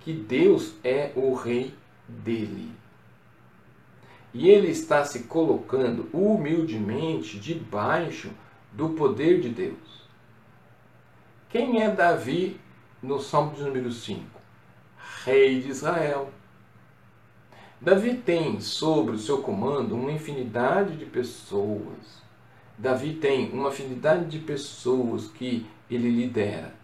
que 0.00 0.12
Deus 0.12 0.74
é 0.82 1.12
o 1.14 1.34
rei 1.34 1.74
dele. 2.08 2.70
E 4.32 4.48
ele 4.48 4.68
está 4.68 5.04
se 5.04 5.24
colocando 5.24 6.08
humildemente 6.12 7.38
debaixo 7.38 8.30
do 8.72 8.90
poder 8.90 9.40
de 9.40 9.48
Deus. 9.48 10.08
Quem 11.48 11.82
é 11.82 11.90
Davi 11.90 12.60
no 13.04 13.20
Salmo 13.20 13.54
de 13.54 13.62
número 13.62 13.92
5? 13.92 14.24
Rei 15.24 15.60
de 15.60 15.68
Israel. 15.68 16.30
Davi 17.78 18.14
tem 18.14 18.60
sobre 18.60 19.14
o 19.14 19.18
seu 19.18 19.42
comando 19.42 19.94
uma 19.94 20.10
infinidade 20.10 20.96
de 20.96 21.04
pessoas. 21.04 22.22
Davi 22.78 23.14
tem 23.14 23.50
uma 23.52 23.68
infinidade 23.68 24.24
de 24.26 24.38
pessoas 24.38 25.26
que 25.26 25.66
ele 25.90 26.08
lidera. 26.10 26.74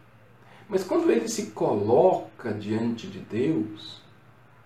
Mas 0.69 0.85
quando 0.85 1.11
ele 1.11 1.27
se 1.27 1.53
coloca 1.53 2.53
diante 2.53 3.07
de 3.07 3.21
Deus, 3.21 4.03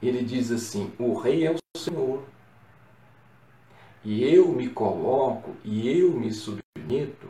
ele 0.03 0.25
diz 0.25 0.51
assim: 0.51 0.93
O 0.99 1.15
rei 1.15 1.47
é 1.47 1.53
o 1.53 1.79
Senhor. 1.79 2.25
E 4.05 4.25
eu 4.25 4.49
me 4.49 4.69
coloco 4.69 5.55
e 5.65 5.89
eu 5.89 6.11
me 6.11 6.33
submeto 6.33 7.29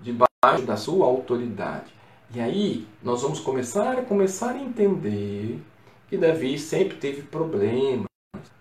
debaixo 0.00 0.64
da 0.66 0.76
sua 0.76 1.06
autoridade. 1.06 1.92
E 2.34 2.40
aí 2.40 2.86
nós 3.02 3.20
vamos 3.20 3.40
começar 3.40 3.98
a 3.98 4.02
começar 4.02 4.52
a 4.52 4.58
entender 4.58 5.60
que 6.08 6.16
Davi 6.16 6.58
sempre 6.58 6.96
teve 6.96 7.20
problemas, 7.20 8.06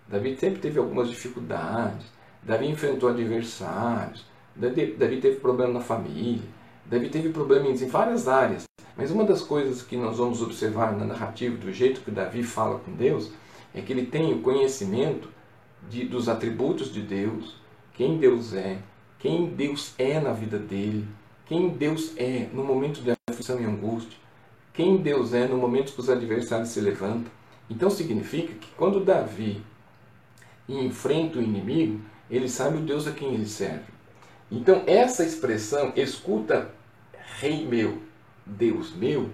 Davi 0.09 0.35
sempre 0.37 0.59
teve 0.59 0.77
algumas 0.77 1.09
dificuldades, 1.09 2.05
Davi 2.43 2.67
enfrentou 2.67 3.07
adversários, 3.07 4.25
Davi, 4.53 5.21
teve 5.21 5.37
problema 5.37 5.71
na 5.71 5.79
família, 5.79 6.43
Davi 6.85 7.07
teve 7.07 7.29
problemas 7.29 7.81
em 7.81 7.87
várias 7.87 8.27
áreas. 8.27 8.63
Mas 8.97 9.09
uma 9.09 9.23
das 9.23 9.41
coisas 9.41 9.81
que 9.81 9.95
nós 9.95 10.17
vamos 10.17 10.41
observar 10.41 10.91
na 10.91 11.05
narrativa, 11.05 11.55
do 11.55 11.71
jeito 11.71 12.01
que 12.01 12.11
Davi 12.11 12.43
fala 12.43 12.77
com 12.79 12.91
Deus, 12.91 13.31
é 13.73 13.79
que 13.79 13.93
ele 13.93 14.05
tem 14.05 14.33
o 14.33 14.41
conhecimento 14.41 15.29
de, 15.89 16.03
dos 16.03 16.27
atributos 16.27 16.93
de 16.93 17.01
Deus, 17.01 17.55
quem 17.93 18.17
Deus 18.17 18.53
é, 18.53 18.79
quem 19.17 19.45
Deus 19.45 19.93
é 19.97 20.19
na 20.19 20.33
vida 20.33 20.59
dele, 20.59 21.07
quem 21.45 21.69
Deus 21.69 22.11
é 22.17 22.49
no 22.51 22.65
momento 22.65 23.01
de 23.01 23.20
aflição 23.41 23.59
e 23.59 23.65
angústia, 23.65 24.17
quem 24.71 24.97
Deus 24.97 25.33
é 25.33 25.47
no 25.47 25.57
momento 25.57 25.91
que 25.91 25.99
os 25.99 26.09
adversários 26.09 26.69
se 26.69 26.79
levantam. 26.79 27.31
Então 27.69 27.89
significa 27.89 28.53
que 28.53 28.69
quando 28.77 29.03
Davi 29.03 29.61
enfrenta 30.69 31.39
o 31.39 31.41
inimigo, 31.41 31.99
ele 32.29 32.47
sabe 32.47 32.77
o 32.77 32.81
Deus 32.81 33.07
a 33.07 33.11
quem 33.11 33.33
ele 33.33 33.47
serve. 33.47 33.91
Então 34.49 34.83
essa 34.85 35.23
expressão, 35.25 35.91
escuta, 35.95 36.69
Rei 37.39 37.65
meu, 37.65 38.01
Deus 38.45 38.95
meu, 38.95 39.29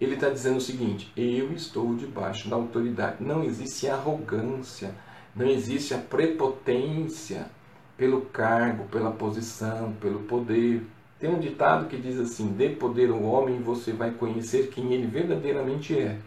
ele 0.00 0.14
está 0.14 0.28
dizendo 0.28 0.58
o 0.58 0.60
seguinte: 0.60 1.10
eu 1.16 1.52
estou 1.52 1.94
debaixo 1.94 2.48
da 2.48 2.56
autoridade. 2.56 3.16
Não 3.20 3.42
existe 3.42 3.88
arrogância, 3.88 4.94
não 5.34 5.46
existe 5.46 5.94
a 5.94 5.98
prepotência 5.98 7.50
pelo 7.96 8.22
cargo, 8.22 8.84
pela 8.88 9.12
posição, 9.12 9.92
pelo 10.00 10.20
poder. 10.20 10.84
Tem 11.24 11.32
um 11.32 11.40
ditado 11.40 11.88
que 11.88 11.96
diz 11.96 12.20
assim: 12.20 12.48
dê 12.48 12.68
poder 12.68 13.08
ao 13.08 13.22
homem 13.22 13.56
e 13.56 13.62
você 13.62 13.94
vai 13.94 14.10
conhecer 14.10 14.68
quem 14.68 14.92
ele 14.92 15.06
verdadeiramente 15.06 15.98
é. 15.98 16.18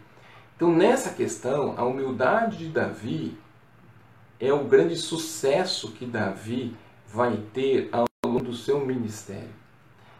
Então, 0.56 0.74
nessa 0.74 1.10
questão, 1.10 1.74
a 1.76 1.84
humildade 1.84 2.56
de 2.56 2.66
Davi 2.66 3.38
é 4.40 4.52
o 4.52 4.64
grande 4.64 4.96
sucesso 4.96 5.92
que 5.92 6.04
Davi 6.04 6.76
vai 7.06 7.36
ter 7.54 7.88
ao 7.92 8.06
longo 8.26 8.42
do 8.42 8.52
seu 8.52 8.84
ministério. 8.84 9.54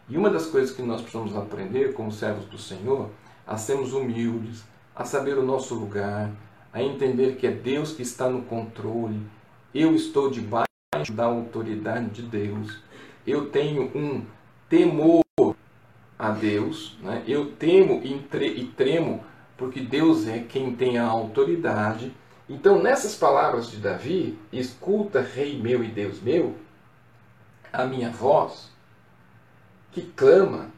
E 0.09 0.17
uma 0.17 0.31
das 0.31 0.47
coisas 0.47 0.71
que 0.73 0.81
nós 0.81 1.01
precisamos 1.01 1.37
aprender 1.37 1.93
como 1.93 2.13
servos 2.13 2.45
do 2.45 2.57
Senhor, 2.57 3.11
a 3.45 3.57
sermos 3.57 3.93
humildes, 3.93 4.63
a 4.95 5.05
saber 5.05 5.37
o 5.39 5.43
nosso 5.45 5.75
lugar, 5.75 6.31
a 6.73 6.81
entender 6.81 7.35
que 7.35 7.49
é 7.49 7.51
Deus 7.51 7.91
que 7.91 8.03
está 8.03 8.29
no 8.29 8.43
controle. 8.43 9.21
Eu 9.75 9.93
estou 9.97 10.31
debaixo 10.31 10.69
da 11.13 11.25
autoridade 11.25 12.11
de 12.11 12.23
Deus. 12.23 12.79
Eu 13.27 13.51
tenho 13.51 13.91
um 13.93 14.25
temor 14.69 15.25
a 16.19 16.31
Deus, 16.31 16.97
né? 17.01 17.23
eu 17.27 17.53
temo 17.53 18.01
e 18.05 18.65
tremo 18.77 19.25
porque 19.57 19.81
Deus 19.81 20.27
é 20.27 20.39
quem 20.39 20.75
tem 20.75 20.99
a 20.99 21.05
autoridade. 21.05 22.15
Então, 22.49 22.81
nessas 22.81 23.15
palavras 23.15 23.71
de 23.71 23.79
Davi, 23.79 24.39
escuta, 24.53 25.21
Rei 25.21 25.61
meu 25.61 25.83
e 25.83 25.89
Deus 25.89 26.23
meu, 26.23 26.55
a 27.73 27.85
minha 27.85 28.11
voz, 28.11 28.71
que 29.91 30.03
clama, 30.03 30.71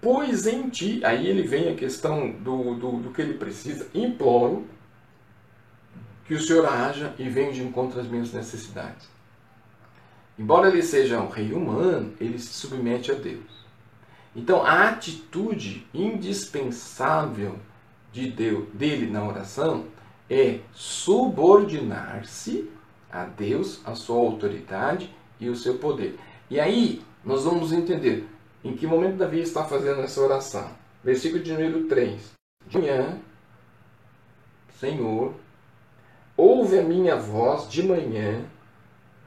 pois 0.00 0.46
em 0.46 0.70
ti, 0.70 1.04
aí 1.04 1.26
ele 1.26 1.42
vem 1.42 1.68
a 1.68 1.74
questão 1.74 2.30
do, 2.30 2.74
do, 2.74 2.92
do 2.98 3.10
que 3.10 3.20
ele 3.20 3.34
precisa, 3.34 3.88
imploro 3.92 4.64
que 6.26 6.34
o 6.34 6.40
Senhor 6.40 6.66
haja 6.66 7.14
e 7.18 7.28
venha 7.28 7.52
de 7.52 7.62
encontro 7.62 8.00
às 8.00 8.06
minhas 8.06 8.32
necessidades. 8.32 9.13
Embora 10.38 10.68
ele 10.68 10.82
seja 10.82 11.20
um 11.20 11.28
rei 11.28 11.52
humano, 11.52 12.12
ele 12.20 12.38
se 12.38 12.52
submete 12.52 13.12
a 13.12 13.14
Deus. 13.14 13.64
Então, 14.34 14.64
a 14.64 14.88
atitude 14.88 15.86
indispensável 15.94 17.56
de 18.12 18.30
Deus, 18.30 18.68
dele 18.74 19.10
na 19.10 19.24
oração 19.24 19.86
é 20.28 20.60
subordinar-se 20.72 22.68
a 23.10 23.24
Deus, 23.24 23.80
a 23.84 23.94
sua 23.94 24.16
autoridade 24.16 25.14
e 25.38 25.48
o 25.48 25.56
seu 25.56 25.78
poder. 25.78 26.18
E 26.50 26.58
aí, 26.58 27.00
nós 27.24 27.44
vamos 27.44 27.72
entender 27.72 28.26
em 28.64 28.74
que 28.74 28.86
momento 28.86 29.16
Davi 29.16 29.40
está 29.40 29.64
fazendo 29.64 30.00
essa 30.00 30.20
oração. 30.20 30.68
Versículo 31.02 31.42
de 31.42 31.52
número 31.52 31.84
3. 31.84 32.32
De 32.66 32.78
manhã, 32.78 33.18
Senhor, 34.80 35.34
ouve 36.36 36.78
a 36.78 36.82
minha 36.82 37.14
voz 37.14 37.68
de 37.68 37.82
manhã, 37.82 38.44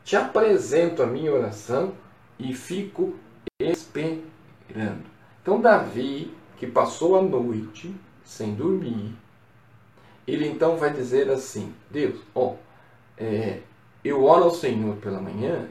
te 0.08 0.16
apresento 0.16 1.04
a 1.04 1.06
minha 1.06 1.34
oração 1.34 1.92
e 2.40 2.54
fico 2.54 3.16
esperando. 3.60 5.04
Então, 5.42 5.60
Davi, 5.60 6.34
que 6.56 6.66
passou 6.66 7.18
a 7.18 7.22
noite 7.22 7.94
sem 8.24 8.56
dormir, 8.56 9.14
ele 10.26 10.48
então 10.48 10.78
vai 10.78 10.94
dizer 10.94 11.30
assim: 11.30 11.76
Deus, 11.92 12.22
ó, 12.34 12.56
é, 13.18 13.60
eu 14.02 14.24
oro 14.24 14.46
ao 14.46 14.54
Senhor 14.54 14.96
pela 14.96 15.20
manhã 15.20 15.68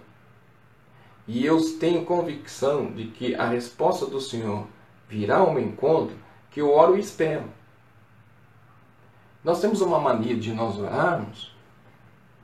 e 1.26 1.42
eu 1.46 1.58
tenho 1.78 2.04
convicção 2.04 2.92
de 2.92 3.06
que 3.06 3.34
a 3.34 3.48
resposta 3.48 4.04
do 4.04 4.20
Senhor 4.20 4.66
virá 5.08 5.38
ao 5.38 5.54
meu 5.54 5.64
encontro, 5.64 6.14
que 6.50 6.60
eu 6.60 6.70
oro 6.70 6.98
e 6.98 7.00
espero. 7.00 7.44
Nós 9.42 9.62
temos 9.62 9.80
uma 9.80 9.98
mania 9.98 10.36
de 10.36 10.52
nós 10.52 10.78
orarmos 10.78 11.55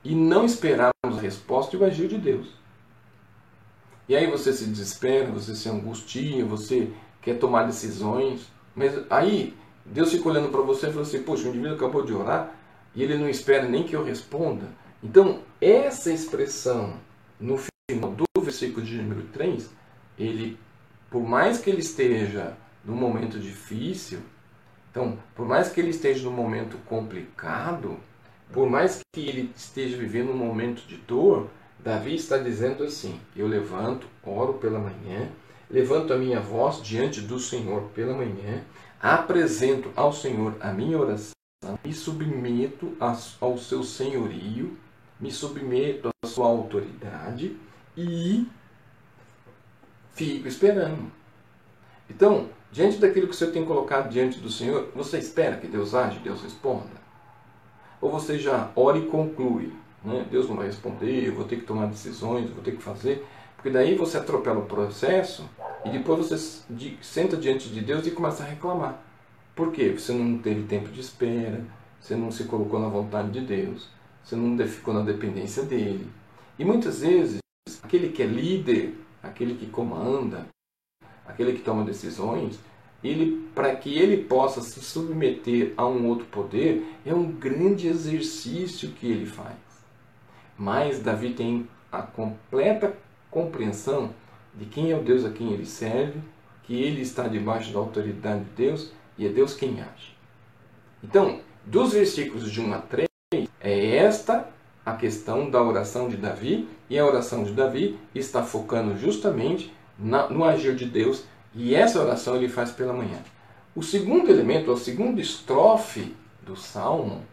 e 0.03 0.15
não 0.15 0.45
esperarmos 0.45 0.93
a 1.17 1.21
resposta 1.21 1.75
e 1.75 1.79
o 1.79 1.85
agir 1.85 2.07
de 2.07 2.17
Deus. 2.17 2.47
E 4.07 4.15
aí 4.15 4.29
você 4.29 4.51
se 4.51 4.65
desespera, 4.65 5.31
você 5.31 5.55
se 5.55 5.69
angustia, 5.69 6.45
você 6.45 6.91
quer 7.21 7.39
tomar 7.39 7.63
decisões, 7.63 8.51
mas 8.75 8.93
aí 9.09 9.55
Deus 9.85 10.11
fica 10.11 10.27
olhando 10.27 10.49
para 10.49 10.61
você 10.61 10.87
e 10.87 10.91
fala 10.91 11.03
assim: 11.03 11.23
Poxa, 11.23 11.45
o 11.45 11.49
indivíduo 11.49 11.75
acabou 11.75 12.03
de 12.03 12.13
orar 12.13 12.51
e 12.93 13.01
ele 13.01 13.17
não 13.17 13.29
espera 13.29 13.67
nem 13.67 13.83
que 13.83 13.95
eu 13.95 14.03
responda. 14.03 14.67
Então, 15.01 15.41
essa 15.59 16.11
expressão 16.11 16.95
no 17.39 17.57
final 17.57 18.11
do 18.11 18.41
versículo 18.41 18.85
de 18.85 18.95
número 18.97 19.23
3, 19.33 19.69
ele, 20.17 20.57
por 21.09 21.21
mais 21.21 21.59
que 21.59 21.69
ele 21.69 21.79
esteja 21.79 22.57
num 22.83 22.95
momento 22.95 23.39
difícil, 23.39 24.19
então, 24.91 25.17
por 25.33 25.47
mais 25.47 25.69
que 25.69 25.81
ele 25.81 25.89
esteja 25.89 26.23
num 26.23 26.35
momento 26.35 26.77
complicado, 26.85 27.97
por 28.53 28.69
mais 28.69 28.99
que 29.11 29.27
ele 29.27 29.51
esteja 29.57 29.97
vivendo 29.97 30.31
um 30.31 30.37
momento 30.37 30.87
de 30.87 30.95
dor, 30.95 31.49
Davi 31.79 32.15
está 32.15 32.37
dizendo 32.37 32.83
assim: 32.83 33.19
Eu 33.35 33.47
levanto, 33.47 34.07
oro 34.23 34.53
pela 34.53 34.79
manhã, 34.79 35.27
levanto 35.69 36.13
a 36.13 36.17
minha 36.17 36.39
voz 36.39 36.81
diante 36.81 37.19
do 37.19 37.39
Senhor 37.39 37.81
pela 37.95 38.15
manhã, 38.15 38.63
apresento 39.01 39.91
ao 39.95 40.13
Senhor 40.13 40.55
a 40.61 40.71
minha 40.71 40.97
oração, 40.97 41.33
me 41.83 41.91
submeto 41.91 42.95
ao 43.41 43.57
seu 43.57 43.83
senhorio, 43.83 44.77
me 45.19 45.31
submeto 45.31 46.09
à 46.23 46.27
sua 46.27 46.45
autoridade 46.45 47.57
e 47.97 48.47
fico 50.13 50.47
esperando. 50.47 51.11
Então, 52.07 52.49
diante 52.71 52.97
daquilo 52.97 53.27
que 53.27 53.35
você 53.35 53.47
tem 53.47 53.65
colocado 53.65 54.09
diante 54.09 54.39
do 54.39 54.51
Senhor, 54.51 54.91
você 54.93 55.17
espera 55.17 55.57
que 55.57 55.67
Deus 55.67 55.95
age, 55.95 56.19
Deus 56.19 56.43
responda? 56.43 57.02
Ou 58.03 58.11
você 58.11 58.37
já 58.37 58.69
ora 58.75 58.97
e 58.97 59.05
conclui? 59.05 59.71
Né? 60.03 60.27
Deus 60.29 60.49
não 60.49 60.57
vai 60.57 60.65
responder, 60.65 61.25
eu 61.25 61.35
vou 61.35 61.45
ter 61.45 61.55
que 61.55 61.65
tomar 61.65 61.85
decisões, 61.85 62.49
vou 62.49 62.61
ter 62.61 62.75
que 62.75 62.83
fazer. 62.83 63.25
Porque 63.55 63.69
daí 63.69 63.95
você 63.95 64.17
atropela 64.17 64.59
o 64.59 64.65
processo 64.65 65.49
e 65.85 65.89
depois 65.89 66.27
você 66.27 66.37
senta 67.01 67.37
diante 67.37 67.69
de 67.69 67.79
Deus 67.79 68.05
e 68.05 68.11
começa 68.11 68.43
a 68.43 68.45
reclamar. 68.45 69.01
Por 69.55 69.71
quê? 69.71 69.95
Você 69.97 70.11
não 70.11 70.37
teve 70.37 70.63
tempo 70.63 70.89
de 70.89 70.99
espera, 70.99 71.63
você 71.97 72.13
não 72.13 72.29
se 72.29 72.43
colocou 72.43 72.77
na 72.77 72.89
vontade 72.89 73.31
de 73.31 73.39
Deus, 73.39 73.87
você 74.21 74.35
não 74.35 74.57
ficou 74.67 74.93
na 74.93 74.99
dependência 74.99 75.63
dele. 75.63 76.05
E 76.59 76.65
muitas 76.65 76.99
vezes, 76.99 77.37
aquele 77.81 78.09
que 78.09 78.21
é 78.21 78.25
líder, 78.25 78.97
aquele 79.23 79.55
que 79.55 79.67
comanda, 79.67 80.45
aquele 81.25 81.53
que 81.53 81.61
toma 81.61 81.85
decisões, 81.85 82.59
ele 83.03 83.47
para 83.53 83.75
que 83.75 83.97
ele 83.97 84.23
possa 84.23 84.61
se 84.61 84.79
submeter 84.81 85.73
a 85.75 85.85
um 85.85 86.07
outro 86.07 86.25
poder, 86.25 86.85
é 87.05 87.13
um 87.13 87.31
grande 87.31 87.87
exercício 87.87 88.89
que 88.91 89.07
ele 89.07 89.25
faz. 89.25 89.57
Mas 90.57 90.99
Davi 90.99 91.33
tem 91.33 91.67
a 91.91 92.01
completa 92.01 92.95
compreensão 93.29 94.11
de 94.53 94.65
quem 94.65 94.91
é 94.91 94.97
o 94.97 95.03
Deus 95.03 95.25
a 95.25 95.31
quem 95.31 95.51
ele 95.51 95.65
serve, 95.65 96.19
que 96.63 96.81
ele 96.81 97.01
está 97.01 97.27
debaixo 97.27 97.73
da 97.73 97.79
autoridade 97.79 98.43
de 98.45 98.51
Deus 98.51 98.91
e 99.17 99.25
é 99.25 99.29
Deus 99.29 99.53
quem 99.53 99.81
age. 99.81 100.15
Então, 101.03 101.41
dos 101.65 101.93
versículos 101.93 102.49
de 102.51 102.61
1 102.61 102.73
a 102.73 102.79
3, 102.79 103.07
é 103.59 103.95
esta 103.97 104.47
a 104.85 104.93
questão 104.93 105.49
da 105.49 105.61
oração 105.61 106.09
de 106.09 106.17
Davi, 106.17 106.67
e 106.89 106.99
a 106.99 107.05
oração 107.05 107.43
de 107.43 107.53
Davi 107.53 107.97
está 108.13 108.43
focando 108.43 108.97
justamente 108.97 109.73
no 109.97 110.43
agir 110.43 110.75
de 110.75 110.85
Deus 110.85 111.23
e 111.55 111.75
essa 111.75 111.99
oração 112.01 112.35
ele 112.35 112.49
faz 112.49 112.71
pela 112.71 112.93
manhã. 112.93 113.19
O 113.75 113.81
segundo 113.81 114.29
elemento, 114.29 114.71
a 114.71 114.77
segunda 114.77 115.21
estrofe 115.21 116.15
do 116.41 116.55
Salmo, 116.55 117.23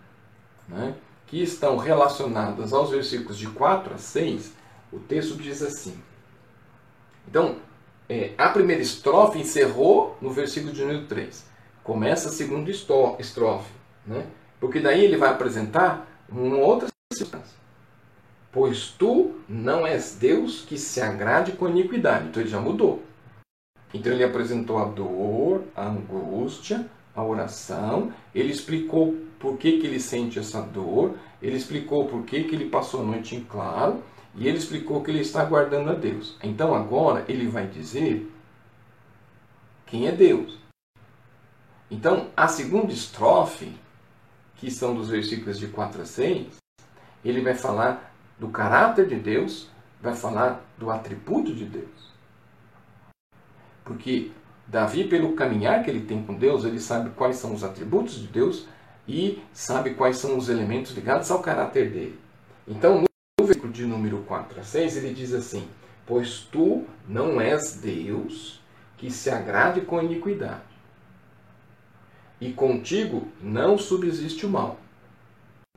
né, 0.69 0.95
que 1.27 1.43
estão 1.43 1.77
relacionadas 1.77 2.73
aos 2.73 2.91
versículos 2.91 3.39
de 3.39 3.47
4 3.49 3.95
a 3.95 3.99
6, 3.99 4.53
o 4.93 4.99
texto 4.99 5.37
diz 5.37 5.63
assim. 5.63 5.95
Então, 7.29 7.57
é, 8.09 8.33
a 8.37 8.49
primeira 8.49 8.83
estrofe 8.83 9.39
encerrou 9.39 10.17
no 10.21 10.31
versículo 10.31 10.73
de 10.73 10.81
número 10.81 11.07
3. 11.07 11.45
Começa 11.85 12.29
a 12.29 12.33
segunda 12.33 12.71
estrofe, 12.71 13.71
né? 14.07 14.27
porque 14.59 14.81
daí 14.81 15.05
ele 15.05 15.17
vai 15.17 15.31
apresentar 15.31 16.07
uma 16.29 16.57
outra 16.57 16.89
circunstância. 17.13 17.59
Pois 18.53 18.89
tu 18.89 19.37
não 19.49 19.87
és 19.87 20.17
Deus 20.17 20.63
que 20.63 20.77
se 20.77 21.01
agrade 21.01 21.53
com 21.53 21.69
iniquidade. 21.69 22.29
Então 22.29 22.43
ele 22.43 22.51
já 22.51 22.61
mudou. 22.61 23.03
Então 23.93 24.13
ele 24.13 24.25
apresentou 24.25 24.79
a 24.79 24.85
dor, 24.85 25.65
a 25.75 25.87
angústia, 25.87 26.87
a 27.15 27.23
oração, 27.23 28.13
ele 28.35 28.53
explicou 28.53 29.17
por 29.39 29.57
que, 29.57 29.79
que 29.79 29.87
ele 29.87 29.99
sente 29.99 30.39
essa 30.39 30.61
dor, 30.61 31.17
ele 31.43 31.57
explicou 31.57 32.07
por 32.07 32.25
que, 32.25 32.45
que 32.45 32.55
ele 32.55 32.71
passou 32.71 33.01
a 33.01 33.05
noite 33.05 33.35
em 33.35 33.43
claro, 33.43 34.03
e 34.35 34.47
ele 34.47 34.59
explicou 34.59 35.03
que 35.03 35.11
ele 35.11 35.21
está 35.21 35.43
aguardando 35.43 35.91
a 35.91 35.95
Deus. 35.95 36.37
Então 36.43 36.75
agora 36.75 37.25
ele 37.29 37.49
vai 37.49 37.67
dizer 37.67 38.31
quem 39.87 40.07
é 40.07 40.13
Deus. 40.13 40.59
Então 41.91 42.29
a 42.37 42.47
segunda 42.47 42.93
estrofe, 42.93 43.75
que 44.57 44.71
são 44.71 44.95
dos 44.95 45.09
versículos 45.09 45.59
de 45.59 45.67
4 45.67 46.03
a 46.03 46.07
6, 46.07 46.47
ele 47.25 47.41
vai 47.41 47.55
falar 47.55 48.15
do 48.39 48.49
caráter 48.49 49.09
de 49.09 49.17
Deus, 49.17 49.69
vai 50.01 50.15
falar 50.15 50.65
do 50.79 50.91
atributo 50.91 51.53
de 51.53 51.65
Deus. 51.65 52.00
Porque 53.91 54.31
Davi, 54.69 55.03
pelo 55.03 55.33
caminhar 55.33 55.83
que 55.83 55.91
ele 55.91 56.03
tem 56.03 56.23
com 56.23 56.33
Deus, 56.33 56.65
ele 56.65 56.79
sabe 56.79 57.11
quais 57.11 57.35
são 57.39 57.53
os 57.53 57.65
atributos 57.65 58.21
de 58.21 58.29
Deus 58.29 58.69
e 59.09 59.43
sabe 59.53 59.95
quais 59.95 60.17
são 60.19 60.39
os 60.39 60.49
elementos 60.49 60.93
ligados 60.93 61.29
ao 61.29 61.43
caráter 61.43 61.91
dele. 61.91 62.21
Então, 62.69 63.01
no 63.01 63.45
versículo 63.45 63.73
de 63.73 63.85
número 63.85 64.19
4 64.19 64.61
a 64.61 64.63
6, 64.63 64.97
ele 64.97 65.13
diz 65.13 65.35
assim: 65.35 65.67
Pois 66.07 66.39
tu 66.53 66.85
não 67.09 67.41
és 67.41 67.81
Deus 67.83 68.61
que 68.97 69.11
se 69.11 69.29
agrade 69.29 69.81
com 69.81 70.01
iniquidade, 70.01 70.63
e 72.41 72.53
contigo 72.53 73.27
não 73.43 73.77
subsiste 73.77 74.47
o 74.47 74.51
mal. 74.51 74.79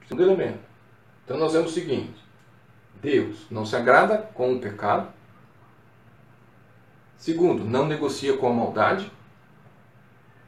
Segundo 0.07 0.21
elemento. 0.21 0.59
Então 1.25 1.39
nós 1.39 1.53
vemos 1.53 1.71
o 1.71 1.73
seguinte: 1.73 2.23
Deus 3.01 3.47
não 3.49 3.65
se 3.65 3.75
agrada 3.75 4.19
com 4.35 4.53
o 4.53 4.59
pecado. 4.59 5.11
Segundo, 7.23 7.63
não 7.63 7.87
negocia 7.87 8.35
com 8.35 8.49
a 8.49 8.53
maldade. 8.53 9.09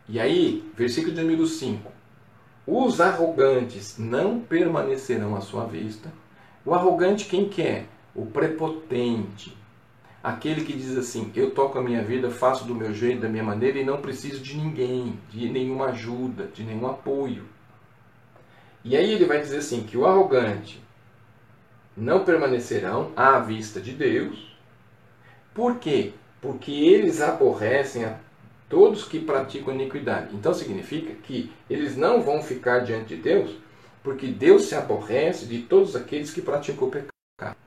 E 0.10 0.20
aí, 0.20 0.70
versículo 0.76 1.16
de 1.16 1.22
número 1.22 1.48
5. 1.48 1.90
Os 2.68 3.00
arrogantes 3.00 3.98
não 3.98 4.42
permanecerão 4.42 5.38
à 5.38 5.40
sua 5.40 5.64
vista. 5.64 6.12
O 6.66 6.74
arrogante 6.74 7.28
quem 7.28 7.48
quer? 7.48 7.64
É? 7.64 7.86
O 8.14 8.26
prepotente. 8.26 9.56
Aquele 10.22 10.66
que 10.66 10.74
diz 10.74 10.98
assim: 10.98 11.32
Eu 11.34 11.52
toco 11.52 11.80
a 11.80 11.82
minha 11.82 12.04
vida, 12.04 12.30
faço 12.30 12.66
do 12.66 12.76
meu 12.76 12.94
jeito, 12.94 13.22
da 13.22 13.30
minha 13.30 13.42
maneira 13.42 13.80
e 13.80 13.86
não 13.86 14.02
preciso 14.02 14.44
de 14.44 14.58
ninguém, 14.58 15.18
de 15.30 15.48
nenhuma 15.48 15.86
ajuda, 15.86 16.50
de 16.54 16.62
nenhum 16.62 16.88
apoio. 16.88 17.46
E 18.84 18.98
aí 18.98 19.14
ele 19.14 19.24
vai 19.24 19.40
dizer 19.40 19.60
assim: 19.60 19.84
que 19.84 19.98
o 19.98 20.06
arrogante 20.06 20.84
não 21.96 22.26
permanecerão 22.26 23.14
à 23.16 23.40
vista 23.40 23.80
de 23.80 23.94
Deus. 23.94 24.54
Por 25.54 25.80
quê? 25.80 26.12
Porque 26.46 26.72
eles 26.72 27.22
aborrecem 27.22 28.06
a 28.06 28.20
todos 28.70 29.04
que 29.04 29.20
praticam 29.20 29.74
iniquidade. 29.74 30.36
Então 30.36 30.54
significa 30.54 31.12
que 31.24 31.52
eles 31.68 31.98
não 31.98 32.22
vão 32.22 32.44
ficar 32.44 32.82
diante 32.82 33.16
de 33.16 33.22
Deus, 33.24 33.56
porque 34.04 34.28
Deus 34.28 34.66
se 34.66 34.76
aborrece 34.76 35.48
de 35.48 35.64
todos 35.64 35.96
aqueles 35.96 36.30
que 36.32 36.44
praticam 36.44 36.88
o 36.88 36.92
pecado. 36.92 37.58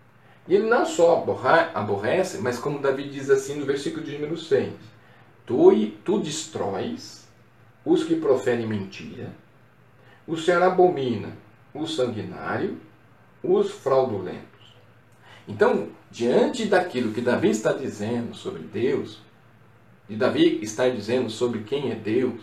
E 0.46 0.54
ele 0.54 0.68
não 0.68 0.86
só 0.86 1.26
aborrece, 1.74 2.38
mas 2.38 2.56
como 2.56 2.78
Davi 2.78 3.08
diz 3.08 3.28
assim 3.28 3.56
no 3.56 3.66
versículo 3.66 4.04
de 4.04 4.12
número 4.12 4.36
6: 4.36 4.72
Tu, 5.44 5.90
tu 6.04 6.20
destróis 6.20 7.26
os 7.84 8.04
que 8.04 8.14
proferem 8.14 8.64
mentira, 8.64 9.32
o 10.24 10.36
Senhor 10.36 10.62
abomina 10.62 11.36
o 11.74 11.84
sanguinário 11.84 12.78
os 13.42 13.72
fraudulentos. 13.72 14.47
Então, 15.48 15.88
diante 16.10 16.66
daquilo 16.66 17.14
que 17.14 17.22
Davi 17.22 17.48
está 17.48 17.72
dizendo 17.72 18.34
sobre 18.34 18.62
Deus, 18.62 19.18
de 20.06 20.14
Davi 20.14 20.62
está 20.62 20.88
dizendo 20.90 21.30
sobre 21.30 21.60
quem 21.60 21.90
é 21.90 21.94
Deus, 21.94 22.42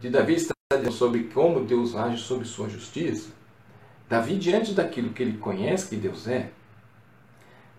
de 0.00 0.10
Davi 0.10 0.34
está 0.34 0.52
dizendo 0.72 0.92
sobre 0.92 1.24
como 1.24 1.64
Deus 1.64 1.94
age 1.94 2.20
sobre 2.20 2.44
sua 2.44 2.68
justiça, 2.68 3.30
Davi, 4.08 4.36
diante 4.36 4.72
daquilo 4.72 5.12
que 5.12 5.22
ele 5.22 5.38
conhece 5.38 5.88
que 5.88 5.96
Deus 5.96 6.26
é, 6.26 6.50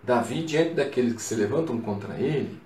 Davi, 0.02 0.42
diante 0.42 0.74
daqueles 0.74 1.14
que 1.14 1.22
se 1.22 1.34
levantam 1.34 1.80
contra 1.80 2.18
ele, 2.18 2.58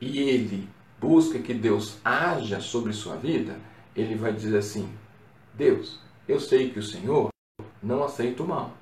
e 0.00 0.20
ele 0.20 0.68
busca 1.00 1.38
que 1.38 1.52
Deus 1.52 1.98
haja 2.04 2.60
sobre 2.60 2.92
sua 2.92 3.16
vida, 3.16 3.58
ele 3.94 4.14
vai 4.14 4.32
dizer 4.32 4.56
assim: 4.56 4.88
Deus, 5.54 5.98
eu 6.28 6.40
sei 6.40 6.70
que 6.70 6.78
o 6.78 6.82
Senhor 6.82 7.28
não 7.82 8.04
aceita 8.04 8.42
o 8.42 8.48
mal. 8.48 8.72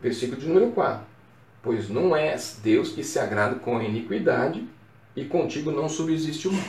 Versículo 0.00 0.40
de 0.40 0.46
número 0.46 0.70
4. 0.70 1.04
Pois 1.62 1.88
não 1.88 2.14
és 2.14 2.60
Deus 2.62 2.90
que 2.90 3.02
se 3.02 3.18
agrada 3.18 3.56
com 3.56 3.76
a 3.76 3.84
iniquidade, 3.84 4.66
e 5.16 5.24
contigo 5.24 5.70
não 5.70 5.88
subsiste 5.88 6.46
o 6.48 6.52
mal. 6.52 6.62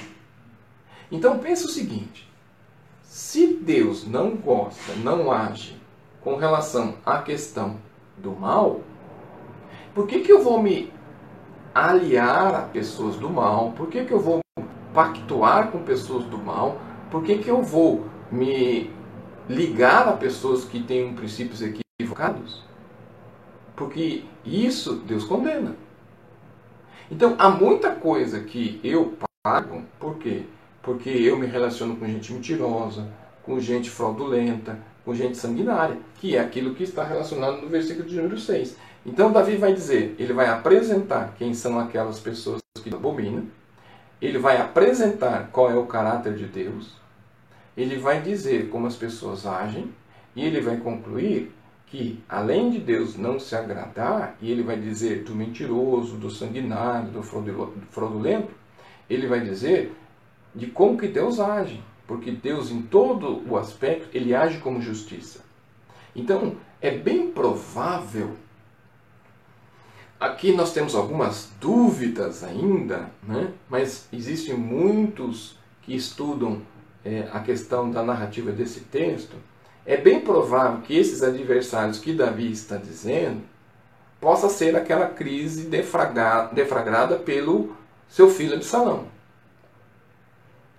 Então 1.11 1.39
pensa 1.39 1.65
o 1.65 1.69
seguinte: 1.69 2.27
se 3.03 3.47
Deus 3.55 4.07
não 4.07 4.35
gosta, 4.35 4.93
não 5.03 5.31
age 5.31 5.77
com 6.21 6.35
relação 6.35 6.95
à 7.05 7.21
questão 7.21 7.77
do 8.17 8.31
mal, 8.31 8.81
por 9.93 10.07
que, 10.07 10.19
que 10.19 10.31
eu 10.31 10.43
vou 10.43 10.61
me 10.61 10.91
aliar 11.73 12.55
a 12.55 12.61
pessoas 12.61 13.15
do 13.15 13.29
mal? 13.29 13.71
Por 13.73 13.87
que, 13.87 14.05
que 14.05 14.13
eu 14.13 14.19
vou 14.19 14.39
pactuar 14.93 15.71
com 15.71 15.83
pessoas 15.83 16.25
do 16.25 16.37
mal? 16.37 16.79
Por 17.11 17.23
que, 17.23 17.37
que 17.37 17.49
eu 17.49 17.61
vou 17.61 18.07
me 18.31 18.91
ligar 19.47 20.07
a 20.07 20.13
pessoas 20.13 20.63
que 20.63 20.79
têm 20.79 21.13
princípios 21.13 21.61
equivocados, 21.61 22.63
porque 23.79 24.23
isso 24.45 24.95
Deus 25.07 25.23
condena. 25.23 25.73
Então 27.09 27.35
há 27.39 27.49
muita 27.49 27.91
coisa 27.91 28.41
que 28.41 28.77
eu 28.83 29.17
pago, 29.41 29.83
por 29.97 30.17
quê? 30.17 30.43
Porque 30.83 31.09
eu 31.09 31.37
me 31.37 31.47
relaciono 31.47 31.95
com 31.95 32.05
gente 32.05 32.33
mentirosa, 32.33 33.07
com 33.41 33.57
gente 33.57 33.89
fraudulenta, 33.89 34.77
com 35.05 35.15
gente 35.15 35.37
sanguinária, 35.37 35.97
que 36.19 36.35
é 36.35 36.41
aquilo 36.41 36.75
que 36.75 36.83
está 36.83 37.05
relacionado 37.05 37.61
no 37.61 37.69
versículo 37.69 38.07
de 38.07 38.17
número 38.17 38.37
6. 38.37 38.75
Então 39.05 39.31
Davi 39.31 39.55
vai 39.55 39.73
dizer, 39.73 40.13
ele 40.19 40.33
vai 40.33 40.49
apresentar 40.49 41.33
quem 41.37 41.53
são 41.53 41.79
aquelas 41.79 42.19
pessoas 42.19 42.59
que 42.83 42.93
abominam, 42.93 43.45
ele 44.21 44.37
vai 44.37 44.57
apresentar 44.57 45.49
qual 45.53 45.71
é 45.71 45.75
o 45.75 45.85
caráter 45.85 46.35
de 46.35 46.45
Deus, 46.45 46.97
ele 47.77 47.97
vai 47.97 48.21
dizer 48.21 48.67
como 48.69 48.87
as 48.87 48.97
pessoas 48.97 49.45
agem 49.45 49.89
e 50.35 50.45
ele 50.45 50.59
vai 50.59 50.75
concluir 50.75 51.55
que, 51.89 52.23
além 52.29 52.69
de 52.69 52.77
Deus 52.77 53.17
não 53.17 53.39
se 53.39 53.55
agradar, 53.55 54.37
e 54.41 54.51
ele 54.51 54.61
vai 54.61 54.79
dizer 54.79 55.23
do 55.23 55.35
mentiroso, 55.35 56.17
do 56.17 56.29
sanguinário, 56.29 57.09
do 57.09 57.23
fraudulento, 57.23 58.51
ele 59.09 59.27
vai 59.27 59.41
dizer 59.41 59.95
de 60.53 60.67
como 60.67 60.97
que 60.97 61.07
Deus 61.07 61.39
age, 61.39 61.83
porque 62.07 62.31
Deus, 62.31 62.69
em 62.69 62.81
todo 62.83 63.43
o 63.49 63.57
aspecto, 63.57 64.09
ele 64.15 64.35
age 64.35 64.59
como 64.59 64.81
justiça. 64.81 65.41
Então, 66.15 66.55
é 66.81 66.91
bem 66.91 67.31
provável. 67.31 68.35
Aqui 70.19 70.51
nós 70.51 70.73
temos 70.73 70.95
algumas 70.95 71.51
dúvidas 71.59 72.43
ainda, 72.43 73.09
né? 73.23 73.51
mas 73.69 74.07
existem 74.11 74.53
muitos 74.55 75.57
que 75.81 75.95
estudam 75.95 76.61
é, 77.03 77.29
a 77.31 77.39
questão 77.39 77.89
da 77.89 78.03
narrativa 78.03 78.51
desse 78.51 78.81
texto, 78.81 79.35
é 79.89 79.97
bem 79.97 80.19
provável 80.19 80.81
que 80.81 80.95
esses 80.95 81.23
adversários 81.23 81.97
que 81.97 82.13
Davi 82.13 82.51
está 82.51 82.77
dizendo 82.77 83.41
possa 84.21 84.47
ser 84.47 84.75
aquela 84.75 85.07
crise 85.07 85.67
defragrada, 85.67 87.15
pelo 87.15 87.75
seu 88.07 88.29
filho 88.29 88.53
Absalão. 88.53 89.07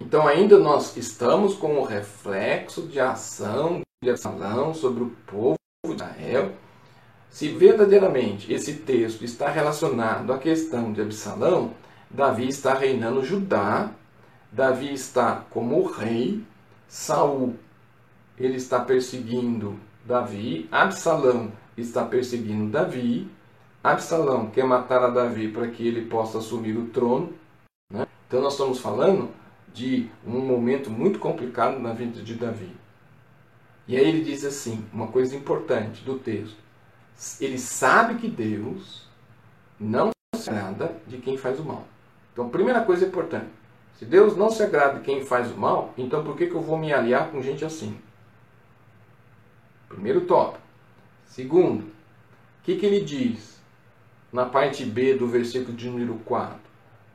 Então 0.00 0.28
ainda 0.28 0.60
nós 0.60 0.96
estamos 0.96 1.56
com 1.56 1.76
o 1.76 1.84
reflexo 1.84 2.82
de 2.82 3.00
ação 3.00 3.80
de 4.00 4.10
Absalão 4.10 4.72
sobre 4.72 5.02
o 5.02 5.10
povo 5.26 5.56
de 5.84 5.92
Israel. 5.92 6.52
Se 7.28 7.48
verdadeiramente 7.48 8.52
esse 8.52 8.74
texto 8.74 9.24
está 9.24 9.48
relacionado 9.48 10.32
à 10.32 10.38
questão 10.38 10.92
de 10.92 11.02
Absalão, 11.02 11.74
Davi 12.08 12.46
está 12.46 12.74
reinando 12.74 13.24
Judá 13.24 13.90
Davi 14.52 14.92
está 14.92 15.44
como 15.50 15.84
rei, 15.84 16.44
Saul 16.88 17.56
ele 18.40 18.56
está 18.56 18.80
perseguindo 18.80 19.78
Davi, 20.04 20.66
Absalão 20.72 21.52
está 21.76 22.04
perseguindo 22.04 22.70
Davi, 22.70 23.30
Absalão 23.84 24.50
quer 24.50 24.64
matar 24.64 25.04
a 25.04 25.10
Davi 25.10 25.48
para 25.48 25.68
que 25.68 25.86
ele 25.86 26.06
possa 26.06 26.38
assumir 26.38 26.76
o 26.76 26.86
trono. 26.86 27.34
Né? 27.92 28.06
Então 28.26 28.40
nós 28.40 28.54
estamos 28.54 28.80
falando 28.80 29.28
de 29.74 30.10
um 30.26 30.40
momento 30.40 30.90
muito 30.90 31.18
complicado 31.18 31.78
na 31.78 31.92
vida 31.92 32.22
de 32.22 32.34
Davi. 32.34 32.74
E 33.86 33.96
aí 33.96 34.08
ele 34.08 34.24
diz 34.24 34.44
assim, 34.44 34.84
uma 34.92 35.08
coisa 35.08 35.36
importante 35.36 36.02
do 36.02 36.18
texto. 36.18 36.56
Ele 37.40 37.58
sabe 37.58 38.14
que 38.14 38.28
Deus 38.28 39.06
não 39.78 40.10
se 40.34 40.48
agrada 40.48 40.96
de 41.06 41.18
quem 41.18 41.36
faz 41.36 41.60
o 41.60 41.64
mal. 41.64 41.84
Então, 42.32 42.48
primeira 42.48 42.82
coisa 42.82 43.06
importante. 43.06 43.48
Se 43.98 44.04
Deus 44.06 44.36
não 44.36 44.50
se 44.50 44.62
agrada 44.62 44.98
de 44.98 45.04
quem 45.04 45.26
faz 45.26 45.50
o 45.50 45.58
mal, 45.58 45.92
então 45.98 46.24
por 46.24 46.36
que, 46.36 46.46
que 46.46 46.54
eu 46.54 46.62
vou 46.62 46.78
me 46.78 46.92
aliar 46.92 47.30
com 47.30 47.42
gente 47.42 47.64
assim? 47.64 47.98
Primeiro 49.90 50.20
tópico. 50.22 50.62
Segundo, 51.26 51.82
o 51.82 52.62
que, 52.62 52.76
que 52.76 52.86
ele 52.86 53.00
diz 53.00 53.60
na 54.32 54.46
parte 54.46 54.84
B 54.84 55.14
do 55.14 55.26
versículo 55.26 55.76
de 55.76 55.90
número 55.90 56.14
4? 56.24 56.58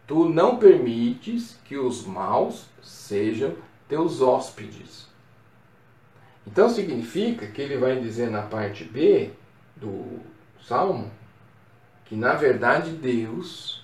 Tu 0.06 0.30
não 0.30 0.58
permites 0.58 1.58
que 1.66 1.78
os 1.78 2.06
maus 2.06 2.66
sejam 2.84 3.56
teus 3.88 4.22
hóspedes. 4.22 5.08
Então 6.46 6.70
significa 6.70 7.48
que 7.48 7.62
ele 7.62 7.78
vai 7.78 8.00
dizer 8.00 8.30
na 8.30 8.42
parte 8.42 8.84
B 8.84 9.32
do 9.76 10.20
Salmo 10.62 11.10
que 12.06 12.16
na 12.16 12.34
verdade 12.34 12.92
Deus 12.92 13.84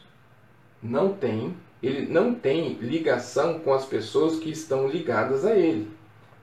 não 0.84 1.14
tem 1.14 1.56
ele 1.82 2.06
não 2.06 2.36
tem 2.36 2.74
ligação 2.74 3.58
com 3.60 3.74
as 3.74 3.86
pessoas 3.86 4.38
que 4.38 4.52
estão 4.52 4.88
ligadas 4.88 5.46
a 5.46 5.56
ele. 5.56 5.90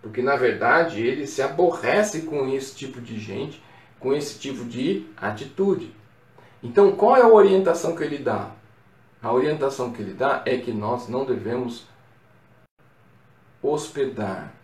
Porque 0.08 0.22
na 0.22 0.36
verdade 0.36 1.06
ele 1.06 1.26
se 1.26 1.42
aborrece 1.42 2.22
com 2.22 2.48
esse 2.48 2.74
tipo 2.74 2.98
de 2.98 3.20
gente, 3.20 3.62
com 4.00 4.14
esse 4.14 4.38
tipo 4.38 4.64
de 4.64 5.06
atitude. 5.18 5.94
Então 6.62 6.92
qual 6.92 7.14
é 7.14 7.20
a 7.20 7.28
orientação 7.28 7.94
que 7.94 8.02
ele 8.02 8.16
dá? 8.16 8.52
A 9.22 9.30
orientação 9.30 9.92
que 9.92 10.00
ele 10.00 10.14
dá 10.14 10.42
é 10.46 10.56
que 10.56 10.72
nós 10.72 11.08
não 11.08 11.26
devemos 11.26 11.84
hospedar, 13.62 14.54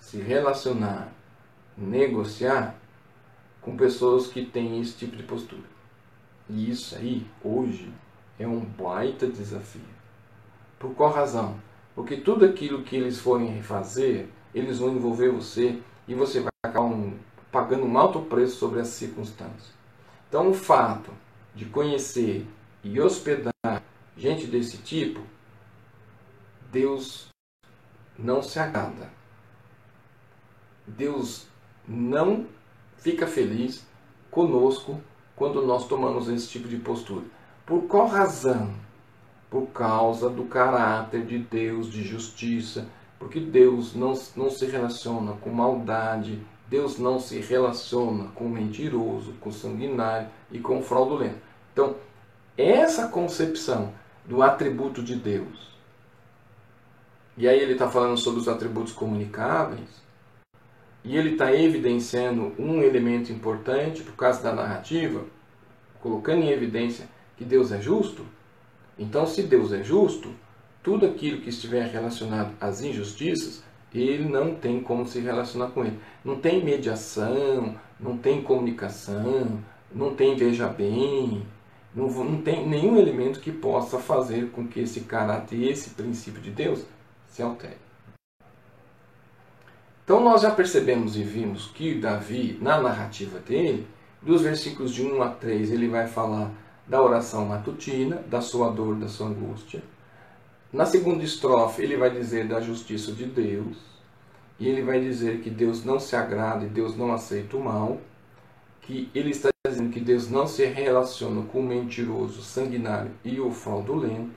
se 0.00 0.16
relacionar, 0.16 1.12
negociar 1.78 2.74
com 3.62 3.76
pessoas 3.76 4.26
que 4.26 4.44
têm 4.44 4.80
esse 4.80 4.96
tipo 4.96 5.16
de 5.16 5.22
postura. 5.22 5.68
E 6.50 6.68
isso 6.68 6.96
aí, 6.96 7.24
hoje, 7.44 7.92
é 8.40 8.46
um 8.46 8.58
baita 8.58 9.28
desafio. 9.28 9.82
Por 10.80 10.94
qual 10.96 11.12
razão? 11.12 11.60
Porque 11.96 12.18
tudo 12.18 12.44
aquilo 12.44 12.82
que 12.82 12.94
eles 12.94 13.18
forem 13.18 13.48
refazer, 13.48 14.28
eles 14.54 14.78
vão 14.78 14.94
envolver 14.94 15.30
você 15.30 15.80
e 16.06 16.14
você 16.14 16.40
vai 16.40 16.50
acabar 16.62 16.84
um, 16.84 17.18
pagando 17.50 17.86
um 17.86 17.98
alto 17.98 18.20
preço 18.20 18.56
sobre 18.56 18.80
essa 18.80 18.92
circunstância. 18.92 19.74
Então, 20.28 20.50
o 20.50 20.54
fato 20.54 21.10
de 21.54 21.64
conhecer 21.64 22.46
e 22.84 23.00
hospedar 23.00 23.82
gente 24.14 24.46
desse 24.46 24.76
tipo, 24.78 25.22
Deus 26.70 27.28
não 28.18 28.42
se 28.42 28.58
agrada. 28.58 29.10
Deus 30.86 31.46
não 31.88 32.46
fica 32.98 33.26
feliz 33.26 33.86
conosco 34.30 35.00
quando 35.34 35.64
nós 35.64 35.88
tomamos 35.88 36.28
esse 36.28 36.48
tipo 36.48 36.68
de 36.68 36.76
postura. 36.76 37.24
Por 37.64 37.84
qual 37.84 38.06
razão? 38.06 38.74
Por 39.50 39.66
causa 39.68 40.28
do 40.28 40.44
caráter 40.44 41.24
de 41.24 41.38
Deus, 41.38 41.90
de 41.90 42.02
justiça, 42.02 42.86
porque 43.18 43.40
Deus 43.40 43.94
não, 43.94 44.14
não 44.36 44.50
se 44.50 44.66
relaciona 44.66 45.32
com 45.34 45.50
maldade, 45.50 46.40
Deus 46.68 46.98
não 46.98 47.20
se 47.20 47.38
relaciona 47.40 48.28
com 48.34 48.48
mentiroso, 48.48 49.34
com 49.40 49.52
sanguinário 49.52 50.28
e 50.50 50.58
com 50.58 50.82
fraudulento. 50.82 51.38
Então, 51.72 51.96
essa 52.58 53.08
concepção 53.08 53.92
do 54.24 54.42
atributo 54.42 55.02
de 55.02 55.14
Deus, 55.14 55.70
e 57.36 57.46
aí 57.46 57.60
ele 57.60 57.74
está 57.74 57.88
falando 57.88 58.16
sobre 58.16 58.40
os 58.40 58.48
atributos 58.48 58.92
comunicáveis, 58.92 60.04
e 61.04 61.16
ele 61.16 61.32
está 61.32 61.54
evidenciando 61.54 62.52
um 62.58 62.82
elemento 62.82 63.30
importante 63.30 64.02
por 64.02 64.16
causa 64.16 64.42
da 64.42 64.52
narrativa, 64.52 65.24
colocando 66.00 66.42
em 66.42 66.50
evidência 66.50 67.06
que 67.36 67.44
Deus 67.44 67.70
é 67.70 67.80
justo. 67.80 68.26
Então, 68.98 69.26
se 69.26 69.42
Deus 69.42 69.72
é 69.72 69.82
justo, 69.82 70.30
tudo 70.82 71.04
aquilo 71.04 71.40
que 71.40 71.50
estiver 71.50 71.86
relacionado 71.86 72.54
às 72.60 72.80
injustiças, 72.80 73.62
ele 73.94 74.28
não 74.28 74.54
tem 74.54 74.80
como 74.80 75.06
se 75.06 75.20
relacionar 75.20 75.68
com 75.68 75.84
ele. 75.84 75.98
Não 76.24 76.36
tem 76.36 76.64
mediação, 76.64 77.74
não 77.98 78.16
tem 78.16 78.42
comunicação, 78.42 79.58
não 79.92 80.14
tem 80.14 80.36
veja 80.36 80.68
bem, 80.68 81.46
não, 81.94 82.08
não 82.08 82.42
tem 82.42 82.68
nenhum 82.68 82.98
elemento 82.98 83.40
que 83.40 83.50
possa 83.50 83.98
fazer 83.98 84.50
com 84.50 84.66
que 84.66 84.80
esse 84.80 85.00
caráter 85.00 85.62
esse 85.62 85.90
princípio 85.90 86.40
de 86.40 86.50
Deus 86.50 86.84
se 87.26 87.42
altere. 87.42 87.78
Então 90.04 90.20
nós 90.20 90.42
já 90.42 90.50
percebemos 90.50 91.16
e 91.16 91.22
vimos 91.22 91.66
que 91.66 91.98
Davi, 91.98 92.58
na 92.60 92.80
narrativa 92.80 93.40
dele, 93.40 93.86
dos 94.22 94.42
versículos 94.42 94.92
de 94.92 95.04
1 95.04 95.22
a 95.22 95.30
3, 95.30 95.72
ele 95.72 95.88
vai 95.88 96.06
falar 96.06 96.52
da 96.88 97.02
oração 97.02 97.46
matutina, 97.46 98.16
da 98.28 98.40
sua 98.40 98.70
dor, 98.70 98.96
da 98.96 99.08
sua 99.08 99.28
angústia. 99.28 99.82
Na 100.72 100.86
segunda 100.86 101.24
estrofe, 101.24 101.82
ele 101.82 101.96
vai 101.96 102.10
dizer 102.10 102.46
da 102.46 102.60
justiça 102.60 103.12
de 103.12 103.24
Deus. 103.24 103.76
E 104.58 104.68
ele 104.68 104.82
vai 104.82 105.00
dizer 105.00 105.40
que 105.40 105.50
Deus 105.50 105.84
não 105.84 105.98
se 105.98 106.14
agrada 106.14 106.64
e 106.64 106.68
Deus 106.68 106.96
não 106.96 107.12
aceita 107.12 107.56
o 107.56 107.64
mal. 107.64 108.00
Que 108.82 109.10
ele 109.14 109.30
está 109.30 109.48
dizendo 109.66 109.90
que 109.90 110.00
Deus 110.00 110.30
não 110.30 110.46
se 110.46 110.64
relaciona 110.64 111.42
com 111.46 111.60
o 111.60 111.62
mentiroso, 111.62 112.42
sanguinário 112.42 113.10
e 113.24 113.40
o 113.40 113.50
fraudulento. 113.50 114.34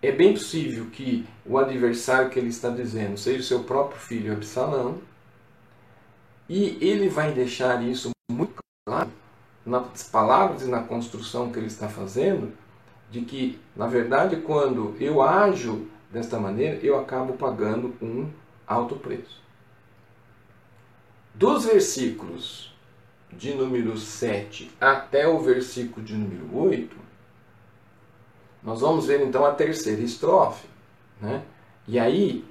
É 0.00 0.10
bem 0.10 0.32
possível 0.32 0.86
que 0.86 1.24
o 1.46 1.58
adversário 1.58 2.28
que 2.28 2.38
ele 2.38 2.48
está 2.48 2.68
dizendo 2.68 3.16
seja 3.16 3.38
o 3.38 3.44
seu 3.44 3.62
próprio 3.62 4.00
filho 4.00 4.32
Absalão. 4.32 4.98
E 6.48 6.76
ele 6.80 7.08
vai 7.08 7.32
deixar 7.32 7.82
isso 7.84 8.10
muito 8.30 8.60
claro 8.84 9.10
nas 9.64 10.02
palavras 10.02 10.62
e 10.62 10.70
na 10.70 10.82
construção 10.82 11.50
que 11.50 11.58
ele 11.58 11.66
está 11.66 11.88
fazendo, 11.88 12.52
de 13.10 13.22
que, 13.22 13.60
na 13.76 13.86
verdade, 13.86 14.36
quando 14.36 14.96
eu 14.98 15.22
ajo 15.22 15.86
desta 16.10 16.38
maneira, 16.38 16.78
eu 16.82 16.98
acabo 16.98 17.34
pagando 17.34 17.94
um 18.00 18.28
alto 18.66 18.96
preço. 18.96 19.40
Dos 21.34 21.64
versículos 21.64 22.74
de 23.30 23.54
número 23.54 23.96
7 23.96 24.70
até 24.80 25.26
o 25.26 25.38
versículo 25.38 26.04
de 26.04 26.14
número 26.14 26.56
8, 26.56 26.96
nós 28.62 28.80
vamos 28.80 29.06
ver 29.06 29.26
então 29.26 29.44
a 29.44 29.52
terceira 29.52 30.02
estrofe. 30.02 30.68
Né? 31.20 31.42
E 31.86 31.98
aí, 31.98 32.44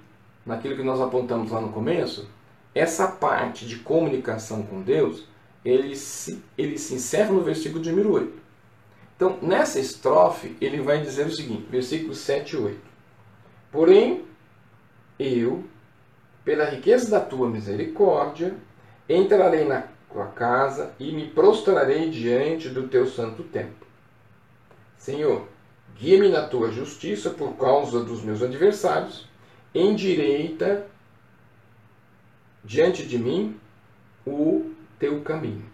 naquilo 0.45 0.76
que 0.76 0.84
nós 0.84 1.00
apontamos 1.00 1.52
lá 1.52 1.62
no 1.62 1.71
começo, 1.71 2.28
essa 2.74 3.08
parte 3.08 3.65
de 3.65 3.78
comunicação 3.78 4.63
com 4.63 4.82
Deus, 4.82 5.26
ele 5.63 5.95
se, 5.95 6.43
ele 6.58 6.78
se 6.78 6.95
encerra 6.95 7.32
no 7.32 7.41
versículo 7.41 7.82
de 7.82 7.89
número 7.91 8.13
8. 8.13 8.41
Então, 9.15 9.38
nessa 9.41 9.80
estrofe, 9.80 10.56
ele 10.60 10.82
vai 10.82 11.02
dizer 11.02 11.28
o 11.28 11.32
seguinte, 11.32 11.67
versículos 11.69 12.17
7 12.19 12.56
e 12.56 12.58
8. 12.58 12.82
Porém, 13.71 14.26
eu, 15.19 15.63
pela 16.43 16.65
riqueza 16.65 17.10
da 17.12 17.19
tua 17.19 17.47
misericórdia, 17.47 18.56
entrarei 19.08 19.65
na 19.65 19.84
tua 20.12 20.26
casa 20.28 20.93
e 21.00 21.12
me 21.12 21.28
prostrarei 21.28 22.10
diante 22.10 22.69
do 22.69 22.88
teu 22.88 23.06
santo 23.06 23.43
templo. 23.43 23.88
Senhor, 24.97 25.47
guia-me 25.95 26.30
na 26.30 26.47
tua 26.47 26.71
justiça 26.71 27.30
por 27.30 27.54
causa 27.58 28.04
dos 28.04 28.24
meus 28.24 28.41
adversários, 28.41 29.28
endireita 29.74 30.88
diante 32.63 33.06
de 33.06 33.17
mim 33.17 33.60
o 34.26 34.71
teu 35.02 35.20
caminho. 35.22 35.66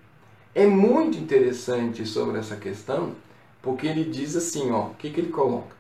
É 0.55 0.65
muito 0.65 1.17
interessante 1.17 2.05
sobre 2.05 2.39
essa 2.39 2.55
questão, 2.55 3.13
porque 3.61 3.85
ele 3.85 4.05
diz 4.05 4.37
assim, 4.37 4.71
ó, 4.71 4.85
o 4.85 4.93
que, 4.93 5.09
que 5.09 5.19
ele 5.19 5.31
coloca? 5.31 5.75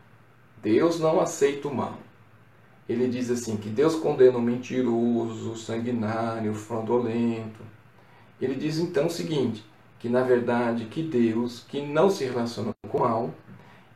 Deus 0.61 0.99
não 0.99 1.21
aceita 1.21 1.69
o 1.69 1.73
mal. 1.73 1.97
Ele 2.89 3.07
diz 3.07 3.31
assim 3.31 3.55
que 3.55 3.69
Deus 3.69 3.95
condena 3.95 4.37
o 4.37 4.41
mentiroso, 4.41 5.53
o 5.53 5.57
sanguinário, 5.57 6.51
o 6.51 6.55
fraudulento. 6.55 7.61
Ele 8.41 8.55
diz 8.55 8.79
então 8.79 9.07
o 9.07 9.09
seguinte, 9.09 9.63
que 9.97 10.09
na 10.09 10.23
verdade 10.23 10.83
que 10.85 11.01
Deus, 11.01 11.63
que 11.69 11.81
não 11.81 12.09
se 12.09 12.25
relaciona 12.25 12.73
com 12.89 12.97
o 12.97 13.01
mal, 13.01 13.33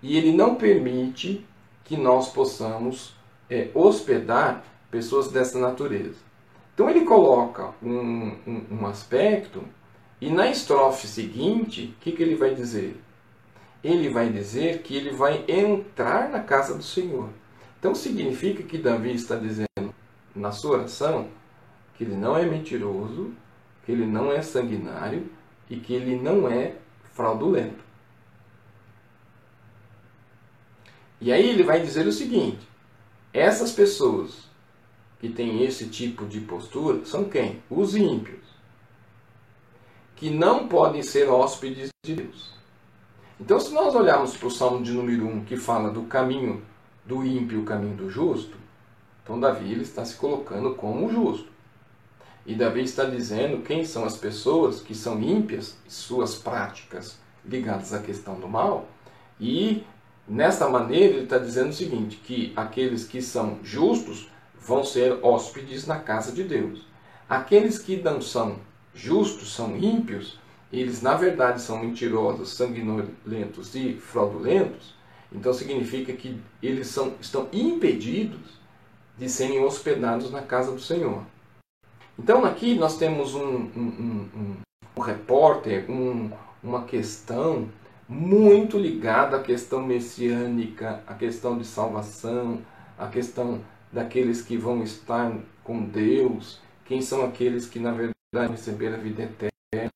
e 0.02 0.18
ele 0.18 0.32
não 0.32 0.56
permite 0.56 1.46
que 1.84 1.98
nós 1.98 2.30
possamos 2.30 3.14
é, 3.50 3.70
hospedar 3.74 4.64
pessoas 4.90 5.30
dessa 5.30 5.60
natureza. 5.60 6.31
Então 6.74 6.90
ele 6.90 7.02
coloca 7.02 7.74
um, 7.82 8.36
um, 8.48 8.66
um 8.72 8.88
aspecto 8.88 9.64
e 10.20 10.30
na 10.30 10.50
estrofe 10.50 11.08
seguinte, 11.08 11.96
o 11.98 12.02
que, 12.02 12.12
que 12.12 12.22
ele 12.22 12.36
vai 12.36 12.54
dizer? 12.54 13.02
Ele 13.84 14.10
vai 14.10 14.30
dizer 14.30 14.84
que 14.84 14.96
ele 14.96 15.12
vai 15.12 15.44
entrar 15.48 16.30
na 16.30 16.42
casa 16.42 16.76
do 16.76 16.84
Senhor. 16.84 17.30
Então 17.80 17.96
significa 17.96 18.62
que 18.62 18.78
Davi 18.78 19.14
está 19.14 19.36
dizendo 19.36 19.94
na 20.36 20.52
sua 20.52 20.78
oração 20.78 21.28
que 21.96 22.04
ele 22.04 22.16
não 22.16 22.38
é 22.38 22.46
mentiroso, 22.46 23.32
que 23.84 23.92
ele 23.92 24.06
não 24.06 24.32
é 24.32 24.42
sanguinário 24.44 25.28
e 25.68 25.78
que 25.78 25.94
ele 25.94 26.16
não 26.16 26.48
é 26.48 26.76
fraudulento. 27.14 27.84
E 31.20 31.32
aí 31.32 31.50
ele 31.50 31.64
vai 31.64 31.82
dizer 31.82 32.06
o 32.06 32.12
seguinte: 32.12 32.68
essas 33.34 33.72
pessoas 33.72 34.51
que 35.22 35.30
têm 35.30 35.64
esse 35.64 35.88
tipo 35.88 36.26
de 36.26 36.42
postura 36.42 37.06
são 37.06 37.24
quem? 37.24 37.62
Os 37.70 37.96
ímpios, 37.96 38.44
que 40.18 40.30
não 40.30 40.68
podem 40.68 41.02
ser 41.02 41.30
hóspedes 41.30 41.90
de 42.04 42.16
Deus. 42.16 42.52
Então, 43.40 43.60
se 43.60 43.72
nós 43.72 43.96
olharmos 43.96 44.36
para 44.36 44.48
o 44.48 44.52
Salmo 44.52 44.84
de 44.84 44.92
número 44.92 45.26
1, 45.26 45.46
que 45.46 45.56
fala 45.56 45.90
do 45.90 46.04
caminho 46.04 46.62
do 47.06 47.26
ímpio 47.26 47.62
o 47.62 47.66
caminho 47.66 47.96
do 47.96 48.10
justo, 48.10 48.58
então 49.24 49.40
Davi 49.40 49.72
ele 49.72 49.84
está 49.84 50.04
se 50.04 50.16
colocando 50.16 50.76
como 50.76 51.10
justo. 51.10 51.50
E 52.46 52.54
Davi 52.54 52.82
está 52.82 53.06
dizendo 53.06 53.64
quem 53.64 53.86
são 53.86 54.04
as 54.04 54.18
pessoas 54.18 54.82
que 54.82 54.94
são 54.94 55.22
ímpias, 55.22 55.78
suas 55.88 56.36
práticas 56.36 57.18
ligadas 57.46 57.94
à 57.94 58.00
questão 58.00 58.40
do 58.40 58.50
mal, 58.50 58.90
e 59.40 59.84
Nesta 60.28 60.70
maneira, 60.70 61.16
ele 61.16 61.24
está 61.24 61.38
dizendo 61.38 61.72
o 61.72 61.74
seguinte: 61.74 62.16
que 62.18 62.54
aqueles 62.56 63.06
que 63.06 63.22
são 63.22 63.60
justos 63.64 64.30
vão 64.62 64.84
ser 64.84 65.20
hóspedes 65.24 65.88
na 65.88 66.00
casa 66.00 66.32
de 66.32 66.44
Deus. 66.44 66.86
Aqueles 67.28 67.80
que 67.80 67.98
não 67.98 68.22
são 68.22 68.58
justos, 68.94 69.54
são 69.54 69.76
ímpios, 69.78 70.40
eles 70.72 71.02
na 71.02 71.16
verdade 71.16 71.62
são 71.62 71.80
mentirosos, 71.80 72.54
sanguinolentos 72.54 73.76
e 73.76 73.94
fraudulentos, 73.94 74.94
então 75.32 75.54
significa 75.54 76.14
que 76.14 76.40
eles 76.62 76.88
são, 76.88 77.14
estão 77.20 77.48
impedidos 77.52 78.62
de 79.18 79.30
serem 79.30 79.64
hospedados 79.64 80.32
na 80.32 80.42
casa 80.42 80.72
do 80.72 80.80
Senhor. 80.80 81.24
Então 82.18 82.46
aqui 82.46 82.76
nós 82.76 82.98
temos 82.98 83.34
um, 83.34 83.70
um, 83.76 84.30
um, 84.36 84.58
um 84.96 85.02
repórter, 85.02 85.86
uma 86.62 86.84
questão 86.84 87.70
muito 88.08 88.78
ligado 88.78 89.36
à 89.36 89.42
questão 89.42 89.82
messiânica, 89.82 91.02
à 91.08 91.14
questão 91.14 91.58
de 91.58 91.66
salvação, 91.66 92.60
à 92.98 93.08
questão 93.08 93.62
daqueles 93.92 94.42
que 94.42 94.58
vão 94.58 94.84
estar 94.84 95.38
com 95.64 95.84
Deus, 95.84 96.60
quem 96.86 97.02
são 97.02 97.26
aqueles 97.26 97.68
que 97.68 97.80
na 97.80 97.92
verdade 97.92 98.52
receberam 98.52 98.96
a 98.96 99.00
vida 99.00 99.24
eterna. 99.24 99.92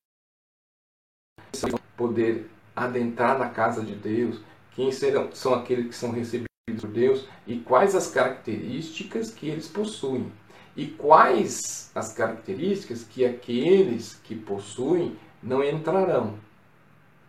poder 1.96 2.50
adentrar 2.74 3.38
na 3.38 3.48
casa 3.48 3.82
de 3.82 3.94
Deus, 3.94 4.40
quem 4.72 4.92
serão, 4.92 5.32
são 5.32 5.54
aqueles 5.54 5.86
que 5.86 5.94
são 5.94 6.10
recebidos 6.10 6.46
por 6.80 6.90
Deus 6.90 7.26
e 7.46 7.58
quais 7.58 7.94
as 7.94 8.10
características 8.10 9.30
que 9.30 9.48
eles 9.48 9.66
possuem. 9.66 10.30
E 10.76 10.88
quais 10.88 11.90
as 11.94 12.12
características 12.12 13.02
que 13.02 13.24
aqueles 13.24 14.16
que 14.22 14.34
possuem 14.34 15.16
não 15.42 15.64
entrarão. 15.64 16.38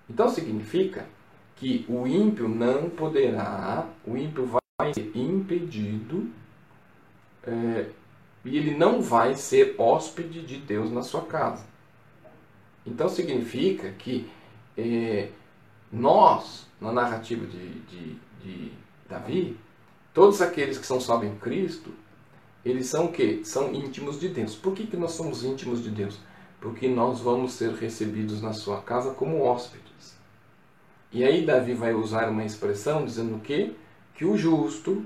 Então 0.10 0.28
significa 0.28 1.08
que 1.56 1.86
o 1.88 2.06
ímpio 2.06 2.50
não 2.50 2.90
poderá, 2.90 3.88
o 4.06 4.18
ímpio 4.18 4.46
vai 4.46 4.94
ser 4.94 5.12
impedido 5.16 6.30
é, 7.48 7.90
e 8.44 8.58
ele 8.58 8.76
não 8.76 9.02
vai 9.02 9.36
ser 9.36 9.76
hóspede 9.78 10.46
de 10.46 10.58
Deus 10.58 10.92
na 10.92 11.02
sua 11.02 11.22
casa. 11.22 11.66
Então 12.86 13.10
significa 13.10 13.92
que 13.92 14.30
é, 14.78 15.30
nós, 15.92 16.68
na 16.80 16.92
narrativa 16.92 17.46
de, 17.46 17.80
de, 17.82 18.16
de, 18.44 18.72
Davi, 19.10 19.58
todos 20.14 20.42
aqueles 20.42 20.78
que 20.78 20.86
são 20.86 21.00
salvos 21.00 21.28
em 21.28 21.36
Cristo, 21.36 21.92
eles 22.64 22.88
são 22.88 23.06
o 23.06 23.12
quê? 23.12 23.42
São 23.44 23.74
íntimos 23.74 24.20
de 24.20 24.28
Deus. 24.28 24.56
Por 24.56 24.74
que, 24.74 24.86
que 24.86 24.98
nós 24.98 25.12
somos 25.12 25.44
íntimos 25.44 25.82
de 25.82 25.90
Deus? 25.90 26.20
Porque 26.60 26.88
nós 26.88 27.22
vamos 27.22 27.54
ser 27.54 27.74
recebidos 27.74 28.42
na 28.42 28.52
sua 28.52 28.82
casa 28.82 29.14
como 29.14 29.44
hóspedes. 29.44 30.18
E 31.12 31.24
aí 31.24 31.46
Davi 31.46 31.74
vai 31.74 31.94
usar 31.94 32.30
uma 32.30 32.44
expressão 32.44 33.06
dizendo 33.06 33.38
o 33.38 33.40
quê? 33.40 33.74
Que 34.14 34.26
o 34.26 34.36
justo, 34.36 35.06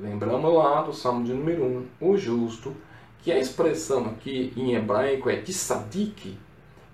lembramos 0.00 0.54
lá 0.54 0.82
do 0.82 0.92
Salmo 0.94 1.24
de 1.24 1.32
número 1.32 1.64
1, 1.64 1.86
o 2.00 2.16
justo, 2.16 2.74
que 3.22 3.30
a 3.30 3.38
expressão 3.38 4.06
aqui 4.06 4.52
em 4.56 4.74
hebraico 4.74 5.28
é 5.28 5.36
tzadik, 5.36 6.38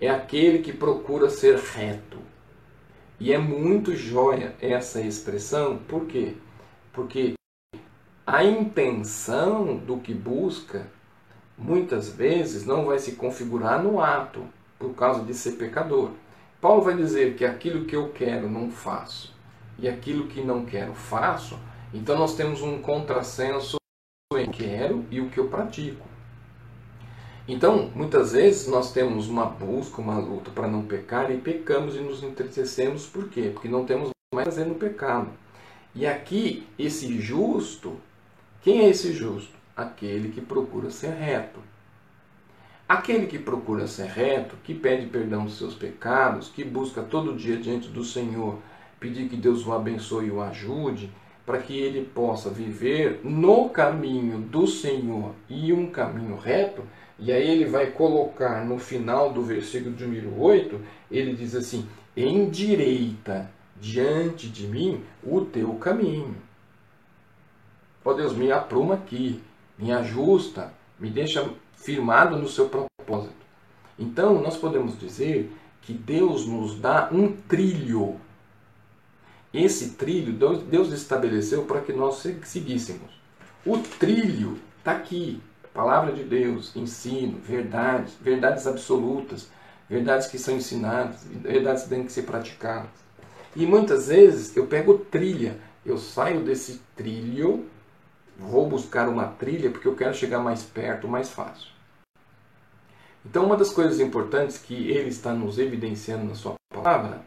é 0.01 0.11
aquele 0.11 0.59
que 0.59 0.73
procura 0.73 1.31
ser 1.31 1.57
reto. 1.57 2.19
E 3.19 3.33
é 3.33 3.39
muito 3.39 3.95
joia 3.95 4.55
essa 4.61 5.01
expressão, 5.01 5.79
por 5.79 6.07
quê? 6.07 6.35
Porque 6.93 7.35
a 8.27 8.45
intenção 8.45 9.77
do 9.77 9.99
que 9.99 10.13
busca 10.13 10.89
muitas 11.57 12.09
vezes 12.11 12.67
não 12.67 12.85
vai 12.85 12.99
se 12.99 13.13
configurar 13.13 13.83
no 13.83 14.01
ato, 14.01 14.43
por 14.79 14.95
causa 14.95 15.23
de 15.25 15.33
ser 15.33 15.53
pecador. 15.53 16.11
Paulo 16.61 16.83
vai 16.83 16.97
dizer 16.97 17.37
que 17.37 17.45
aquilo 17.45 17.85
que 17.85 17.95
eu 17.95 18.09
quero 18.09 18.51
não 18.51 18.71
faço 18.71 19.35
e 19.79 19.89
aquilo 19.89 20.27
que 20.27 20.43
não 20.43 20.67
quero 20.67 20.93
faço, 20.93 21.59
então 21.93 22.19
nós 22.19 22.35
temos 22.35 22.63
um 22.63 22.81
contrassenso 22.81 23.77
entre 24.33 24.45
o 24.45 24.53
que 24.53 24.63
eu 24.63 24.69
quero 24.69 25.05
e 25.11 25.21
o 25.21 25.31
que 25.31 25.39
eu 25.39 25.49
pratico. 25.49 26.07
Então, 27.49 27.91
muitas 27.95 28.33
vezes 28.33 28.67
nós 28.67 28.93
temos 28.93 29.29
uma 29.29 29.47
busca, 29.47 30.01
uma 30.01 30.19
luta 30.19 30.51
para 30.51 30.67
não 30.67 30.83
pecar 30.83 31.31
e 31.31 31.39
pecamos 31.39 31.95
e 31.95 32.01
nos 32.01 32.23
entristecemos. 32.23 33.07
Por 33.07 33.29
quê? 33.29 33.51
Porque 33.53 33.69
não 33.69 33.85
temos 33.85 34.11
mais 34.35 34.45
prazer 34.45 34.67
no 34.67 34.75
pecado. 34.75 35.29
E 35.95 36.05
aqui, 36.07 36.67
esse 36.77 37.21
justo, 37.21 37.97
quem 38.63 38.81
é 38.81 38.89
esse 38.89 39.13
justo? 39.13 39.55
Aquele 39.77 40.31
que 40.31 40.41
procura 40.41 40.91
ser 40.91 41.13
reto. 41.13 41.61
Aquele 42.89 43.27
que 43.27 43.39
procura 43.39 43.87
ser 43.87 44.07
reto, 44.07 44.57
que 44.65 44.75
pede 44.75 45.07
perdão 45.07 45.45
dos 45.45 45.57
seus 45.57 45.75
pecados, 45.75 46.49
que 46.49 46.65
busca 46.65 47.03
todo 47.03 47.37
dia 47.37 47.57
diante 47.57 47.89
do 47.89 48.05
Senhor 48.05 48.59
pedir 48.99 49.29
que 49.29 49.37
Deus 49.37 49.67
o 49.67 49.73
abençoe 49.73 50.27
e 50.27 50.31
o 50.31 50.41
ajude, 50.41 51.11
para 51.47 51.59
que 51.59 51.79
ele 51.79 52.05
possa 52.05 52.51
viver 52.51 53.21
no 53.23 53.71
caminho 53.71 54.41
do 54.41 54.67
Senhor 54.67 55.33
e 55.49 55.73
um 55.73 55.89
caminho 55.89 56.37
reto, 56.37 56.83
e 57.19 57.33
aí 57.33 57.49
ele 57.49 57.65
vai 57.65 57.93
colocar 57.93 58.65
no 58.65 58.79
final 58.79 59.33
do 59.33 59.41
versículo 59.43 59.95
de 59.95 60.05
número 60.05 60.39
8, 60.39 60.81
ele 61.11 61.35
diz 61.35 61.55
assim: 61.55 61.89
endireita 62.17 63.49
diante 63.81 64.49
de 64.49 64.67
mim 64.67 65.03
o 65.23 65.41
teu 65.43 65.75
caminho. 65.75 66.35
Ó 68.05 68.13
Deus, 68.13 68.35
me 68.35 68.51
apruma 68.51 68.95
aqui, 68.95 69.41
me 69.79 69.93
ajusta, 69.93 70.73
me 70.99 71.09
deixa 71.11 71.49
firmado 71.75 72.37
no 72.37 72.49
seu 72.49 72.69
propósito. 72.69 73.35
Então, 73.99 74.41
nós 74.43 74.57
podemos 74.57 74.99
dizer 74.99 75.51
que 75.83 75.93
Deus 75.93 76.47
nos 76.47 76.79
dá 76.79 77.09
um 77.13 77.33
trilho. 77.33 78.21
Esse 79.57 79.93
trilho 79.93 80.35
Deus 80.35 80.93
estabeleceu 80.93 81.65
para 81.65 81.81
que 81.81 81.91
nós 81.91 82.23
seguíssemos. 82.45 83.11
O 83.65 83.79
trilho 83.79 84.59
está 84.79 84.93
aqui, 84.93 85.41
Palavra 85.73 86.13
de 86.13 86.25
Deus, 86.25 86.75
ensino, 86.77 87.39
verdades, 87.39 88.15
verdades 88.21 88.67
absolutas, 88.67 89.51
verdades 89.89 90.27
que 90.27 90.39
são 90.39 90.57
ensinadas, 90.57 91.25
verdades 91.25 91.85
que 91.85 91.89
têm 91.89 92.05
que 92.05 92.13
ser 92.13 92.23
praticadas. 92.23 92.91
E 93.55 93.67
muitas 93.67 94.09
vezes 94.09 94.55
eu 94.57 94.67
pego 94.67 94.99
trilha, 94.99 95.59
eu 95.85 95.97
saio 95.97 96.43
desse 96.43 96.83
trilho, 96.95 97.67
vou 98.39 98.69
buscar 98.69 99.09
uma 99.09 99.27
trilha 99.27 99.71
porque 99.71 99.89
eu 99.89 99.97
quero 99.97 100.15
chegar 100.15 100.39
mais 100.39 100.63
perto, 100.63 101.09
mais 101.09 101.31
fácil. 101.31 101.69
Então, 103.25 103.45
uma 103.45 103.57
das 103.57 103.71
coisas 103.71 104.01
importantes 104.01 104.59
que 104.59 104.91
ele 104.91 105.09
está 105.09 105.33
nos 105.33 105.59
evidenciando 105.59 106.25
na 106.25 106.35
sua 106.35 106.55
palavra 106.71 107.23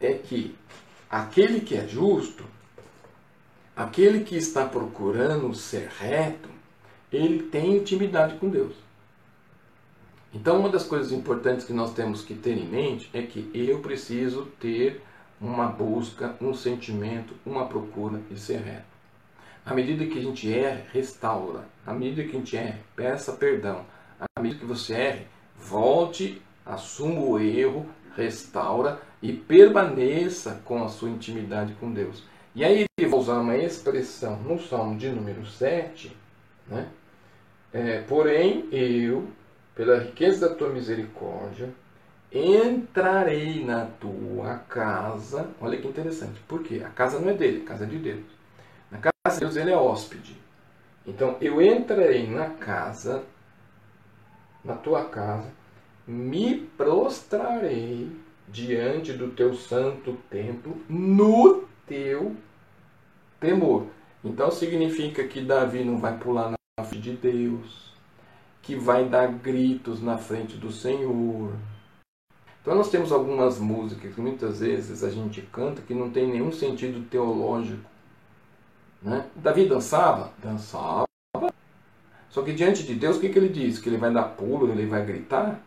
é 0.00 0.14
que 0.14 0.54
aquele 1.10 1.60
que 1.60 1.76
é 1.76 1.86
justo 1.86 2.44
Aquele 3.76 4.24
que 4.24 4.34
está 4.34 4.64
procurando 4.64 5.54
ser 5.54 5.90
reto, 5.98 6.48
ele 7.12 7.42
tem 7.42 7.76
intimidade 7.76 8.36
com 8.36 8.48
Deus. 8.48 8.74
Então, 10.32 10.58
uma 10.58 10.70
das 10.70 10.84
coisas 10.84 11.12
importantes 11.12 11.66
que 11.66 11.74
nós 11.74 11.92
temos 11.92 12.22
que 12.22 12.34
ter 12.34 12.56
em 12.56 12.66
mente 12.66 13.10
é 13.12 13.20
que 13.20 13.50
eu 13.52 13.80
preciso 13.80 14.46
ter 14.58 15.02
uma 15.38 15.66
busca, 15.66 16.34
um 16.40 16.54
sentimento, 16.54 17.34
uma 17.44 17.66
procura 17.66 18.18
de 18.30 18.40
ser 18.40 18.60
reto. 18.62 18.86
À 19.64 19.74
medida 19.74 20.06
que 20.06 20.18
a 20.18 20.22
gente 20.22 20.50
erra, 20.50 20.86
restaura. 20.94 21.68
À 21.86 21.92
medida 21.92 22.22
que 22.22 22.34
a 22.34 22.38
gente 22.38 22.56
erra, 22.56 22.80
peça 22.94 23.32
perdão. 23.32 23.84
À 24.18 24.40
medida 24.40 24.60
que 24.60 24.66
você 24.66 24.94
erre, 24.94 25.26
volte, 25.54 26.40
assuma 26.64 27.20
o 27.20 27.38
erro, 27.38 27.84
restaura 28.16 29.02
e 29.26 29.32
permaneça 29.32 30.60
com 30.64 30.84
a 30.84 30.88
sua 30.88 31.10
intimidade 31.10 31.74
com 31.80 31.92
Deus. 31.92 32.22
E 32.54 32.64
aí 32.64 32.86
ele 32.96 33.10
vai 33.10 33.18
usar 33.18 33.40
uma 33.40 33.56
expressão 33.56 34.36
no 34.36 34.60
Salmo 34.60 34.96
de 34.96 35.08
número 35.08 35.44
7, 35.44 36.16
né? 36.68 36.88
É, 37.72 38.02
porém 38.02 38.68
eu, 38.70 39.26
pela 39.74 39.98
riqueza 39.98 40.48
da 40.48 40.54
tua 40.54 40.68
misericórdia, 40.68 41.70
entrarei 42.32 43.64
na 43.64 43.86
tua 44.00 44.58
casa. 44.68 45.50
Olha 45.60 45.76
que 45.76 45.88
interessante. 45.88 46.38
Por 46.46 46.62
quê? 46.62 46.82
A 46.86 46.90
casa 46.90 47.18
não 47.18 47.30
é 47.30 47.34
dele, 47.34 47.62
a 47.62 47.68
casa 47.68 47.82
é 47.82 47.88
de 47.88 47.98
Deus. 47.98 48.24
Na 48.92 48.98
casa 48.98 49.34
de 49.34 49.40
Deus 49.40 49.56
ele 49.56 49.72
é 49.72 49.76
hóspede. 49.76 50.36
Então 51.04 51.36
eu 51.40 51.60
entrarei 51.60 52.28
na 52.28 52.50
casa, 52.50 53.24
na 54.64 54.76
tua 54.76 55.04
casa, 55.06 55.50
me 56.06 56.60
prostrarei 56.76 58.24
diante 58.56 59.12
do 59.12 59.28
teu 59.28 59.54
santo 59.54 60.16
templo 60.30 60.80
no 60.88 61.64
teu 61.86 62.34
temor. 63.38 63.86
Então 64.24 64.50
significa 64.50 65.24
que 65.24 65.42
Davi 65.42 65.84
não 65.84 65.98
vai 65.98 66.16
pular 66.16 66.50
na 66.50 66.84
frente 66.84 67.02
de 67.02 67.16
Deus, 67.16 67.92
que 68.62 68.74
vai 68.74 69.06
dar 69.06 69.30
gritos 69.30 70.02
na 70.02 70.16
frente 70.16 70.56
do 70.56 70.72
Senhor. 70.72 71.52
Então 72.62 72.74
nós 72.74 72.90
temos 72.90 73.12
algumas 73.12 73.58
músicas 73.58 74.14
que 74.14 74.20
muitas 74.22 74.60
vezes 74.60 75.04
a 75.04 75.10
gente 75.10 75.42
canta 75.42 75.82
que 75.82 75.92
não 75.92 76.10
tem 76.10 76.26
nenhum 76.26 76.50
sentido 76.50 77.06
teológico. 77.10 77.84
Né? 79.02 79.26
Davi 79.36 79.68
dançava? 79.68 80.32
Dançava. 80.42 81.06
Só 82.30 82.42
que 82.42 82.54
diante 82.54 82.84
de 82.84 82.94
Deus, 82.94 83.18
o 83.18 83.20
que, 83.20 83.28
que 83.28 83.38
ele 83.38 83.50
diz? 83.50 83.78
Que 83.78 83.90
ele 83.90 83.98
vai 83.98 84.12
dar 84.12 84.24
pulo, 84.24 84.72
ele 84.72 84.86
vai 84.86 85.04
gritar? 85.04 85.60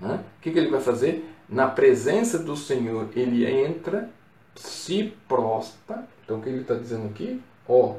Né? 0.00 0.24
O 0.38 0.42
que, 0.42 0.50
que 0.50 0.58
ele 0.58 0.70
vai 0.70 0.80
fazer? 0.80 1.37
Na 1.48 1.66
presença 1.66 2.38
do 2.38 2.56
Senhor, 2.56 3.08
ele 3.14 3.46
entra 3.46 4.10
se 4.58 5.14
prostra. 5.26 6.06
Então 6.24 6.38
o 6.38 6.42
que 6.42 6.48
ele 6.48 6.60
está 6.60 6.74
dizendo 6.74 7.06
aqui? 7.06 7.40
Ó, 7.66 7.96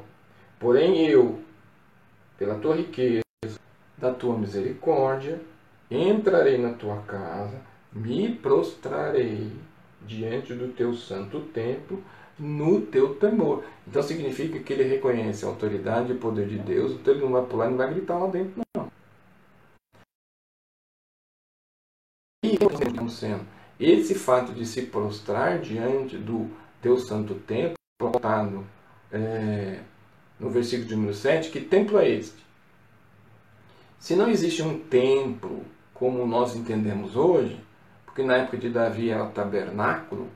porém 0.59 1.07
eu, 1.07 1.39
pela 2.37 2.55
tua 2.55 2.75
riqueza, 2.75 3.23
da 3.97 4.13
tua 4.13 4.37
misericórdia, 4.37 5.41
entrarei 5.89 6.57
na 6.57 6.73
tua 6.73 6.97
casa, 7.01 7.59
me 7.91 8.33
prostrarei 8.35 9.51
diante 10.05 10.53
do 10.53 10.69
teu 10.69 10.93
santo 10.93 11.41
templo, 11.41 12.01
no 12.37 12.81
teu 12.81 13.15
temor. 13.15 13.63
Então 13.87 14.01
significa 14.01 14.59
que 14.59 14.71
ele 14.71 14.83
reconhece 14.83 15.43
a 15.43 15.49
autoridade 15.49 16.11
e 16.11 16.15
o 16.15 16.19
poder 16.19 16.47
de 16.47 16.57
Deus, 16.57 16.93
então 16.93 17.13
ele 17.13 17.23
não 17.23 17.31
vai 17.31 17.45
pular, 17.45 17.69
não 17.69 17.77
vai 17.77 17.93
gritar 17.93 18.17
lá 18.17 18.27
dentro, 18.27 18.53
não. 18.57 18.68
Sendo 23.09 23.45
esse 23.79 24.15
fato 24.15 24.51
de 24.51 24.65
se 24.65 24.83
prostrar 24.83 25.59
diante 25.59 26.17
do 26.17 26.49
teu 26.81 26.97
santo 26.97 27.35
templo, 27.35 27.75
colocado 27.99 28.65
é, 29.11 29.79
no 30.39 30.49
versículo 30.49 30.87
de 30.87 30.95
número 30.95 31.13
7, 31.13 31.49
que 31.49 31.61
templo 31.61 31.97
é 31.97 32.09
este? 32.09 32.45
Se 33.97 34.15
não 34.15 34.29
existe 34.29 34.61
um 34.61 34.79
templo 34.79 35.65
como 35.93 36.25
nós 36.25 36.55
entendemos 36.55 37.15
hoje, 37.15 37.59
porque 38.05 38.23
na 38.23 38.37
época 38.37 38.57
de 38.57 38.69
Davi 38.69 39.09
era 39.09 39.25
tabernáculo, 39.27 40.27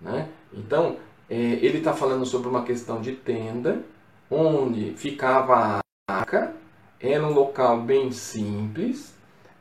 né? 0.00 0.28
então 0.52 0.96
é, 1.28 1.34
ele 1.34 1.78
está 1.78 1.94
falando 1.94 2.26
sobre 2.26 2.48
uma 2.48 2.64
questão 2.64 3.00
de 3.00 3.12
tenda, 3.12 3.82
onde 4.30 4.92
ficava 4.92 5.54
a 5.56 5.80
arca, 6.10 6.54
era 7.00 7.26
um 7.26 7.32
local 7.32 7.80
bem 7.80 8.10
simples, 8.12 9.14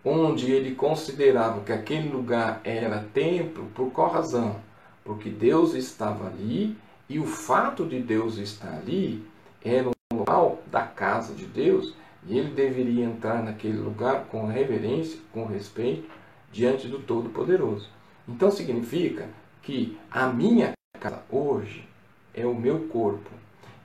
onde 0.04 0.52
ele 0.52 0.76
considerava 0.76 1.62
que 1.62 1.72
aquele 1.72 2.10
lugar 2.10 2.60
era 2.64 3.06
templo, 3.14 3.68
por 3.74 3.92
qual 3.92 4.12
razão? 4.12 4.58
Porque 5.04 5.30
Deus 5.30 5.74
estava 5.74 6.28
ali 6.28 6.76
e 7.08 7.20
o 7.20 7.26
fato 7.26 7.86
de 7.86 8.00
Deus 8.00 8.38
estar 8.38 8.74
ali 8.74 9.24
era 9.64 9.90
um 9.90 10.18
local 10.18 10.62
da 10.68 10.82
casa 10.82 11.34
de 11.34 11.46
Deus 11.46 11.94
e 12.26 12.38
ele 12.38 12.52
deveria 12.52 13.06
entrar 13.06 13.44
naquele 13.44 13.78
lugar 13.78 14.26
com 14.26 14.48
reverência, 14.48 15.20
com 15.32 15.46
respeito, 15.46 16.10
diante 16.52 16.88
do 16.88 17.00
Todo-Poderoso. 17.00 17.90
Então 18.28 18.52
significa 18.52 19.28
que 19.62 19.98
a 20.12 20.28
minha 20.28 20.74
casa 21.00 21.24
hoje 21.30 21.88
é 22.34 22.46
o 22.46 22.54
meu 22.54 22.88
corpo 22.88 23.30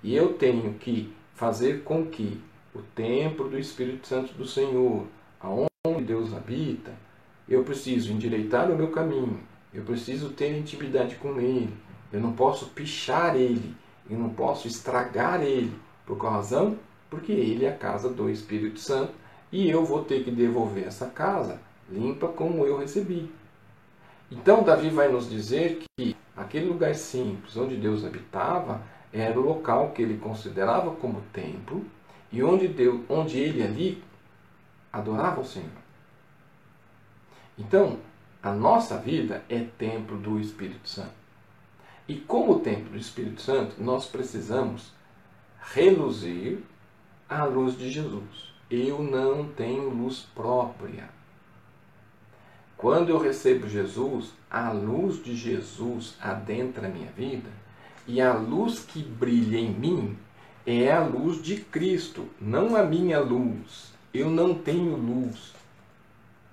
e 0.03 0.15
eu 0.15 0.35
tenho 0.35 0.75
que 0.75 1.13
fazer 1.35 1.83
com 1.83 2.07
que 2.07 2.41
o 2.75 2.81
templo 2.95 3.49
do 3.49 3.59
Espírito 3.59 4.07
Santo 4.07 4.35
do 4.35 4.47
Senhor, 4.47 5.07
aonde 5.41 5.68
Deus 6.09 6.35
habita, 6.35 6.93
eu 7.49 7.63
preciso 7.65 8.13
endireitar 8.13 8.71
o 8.71 8.77
meu 8.77 8.89
caminho, 8.89 9.41
eu 9.73 9.85
preciso 9.85 10.31
ter 10.31 10.57
intimidade 10.57 11.15
com 11.17 11.41
Ele, 11.41 11.73
eu 12.13 12.21
não 12.21 12.33
posso 12.33 12.67
pichar 12.71 13.37
Ele, 13.37 13.75
eu 14.11 14.19
não 14.19 14.31
posso 14.31 14.67
estragar 14.67 15.43
Ele. 15.43 15.73
Por 16.05 16.17
qual 16.17 16.33
razão? 16.33 16.79
Porque 17.09 17.33
Ele 17.33 17.65
é 17.65 17.71
a 17.71 17.77
casa 17.77 18.09
do 18.09 18.29
Espírito 18.29 18.81
Santo 18.81 19.13
e 19.53 19.69
eu 19.69 19.85
vou 19.85 20.05
ter 20.05 20.25
que 20.25 20.31
devolver 20.31 20.87
essa 20.87 21.07
casa 21.07 21.61
limpa 21.91 22.29
como 22.29 22.67
eu 22.67 22.79
recebi. 22.79 23.31
Então, 24.31 24.63
Davi 24.63 24.91
vai 24.91 25.11
nos 25.11 25.31
dizer 25.31 25.81
que 25.97 26.15
aquele 26.37 26.67
lugar 26.67 26.95
simples 26.95 27.57
onde 27.57 27.77
Deus 27.77 28.05
habitava 28.05 28.83
era 29.11 29.39
o 29.39 29.43
local 29.43 29.93
que 29.93 30.03
ele 30.03 30.19
considerava 30.19 30.91
como 30.91 31.23
templo 31.33 31.83
e 32.31 32.43
onde, 32.43 32.69
Deus, 32.69 33.01
onde 33.09 33.39
ele 33.39 33.63
ali 33.63 34.03
adorava 34.99 35.41
o 35.41 35.45
Senhor. 35.45 35.71
Então, 37.59 37.99
a 38.43 38.53
nossa 38.53 38.99
vida 38.99 39.43
é 39.49 39.61
templo 39.79 40.17
do 40.17 40.39
Espírito 40.39 40.89
Santo. 40.89 41.19
E 42.07 42.17
como 42.17 42.61
templo 42.61 42.91
do 42.91 42.99
Espírito 42.99 43.43
Santo, 43.43 43.83
nós 43.83 44.07
precisamos 44.07 44.93
reluzir 45.61 46.61
a 47.29 47.45
luz 47.45 47.77
de 47.77 47.91
Jesus. 47.91 48.55
Eu 48.71 49.03
não 49.03 49.49
tenho 49.49 49.91
luz 49.91 50.27
própria. 50.35 51.09
Quando 52.77 53.09
eu 53.09 53.19
recebo 53.19 53.69
Jesus, 53.69 54.33
a 54.51 54.71
luz 54.71 55.23
de 55.23 55.35
Jesus 55.35 56.17
adentra 56.21 56.87
a 56.87 56.91
minha 56.91 57.11
vida 57.11 57.51
e 58.07 58.21
a 58.21 58.33
luz 58.33 58.79
que 58.79 59.03
brilha 59.03 59.59
em 59.59 59.71
mim 59.71 60.17
é 60.65 60.93
a 60.93 61.03
luz 61.03 61.43
de 61.43 61.57
Cristo, 61.57 62.29
não 62.41 62.77
a 62.77 62.85
minha 62.85 63.19
luz. 63.21 63.88
Eu 64.13 64.31
não 64.31 64.55
tenho 64.55 64.97
luz. 64.97 65.53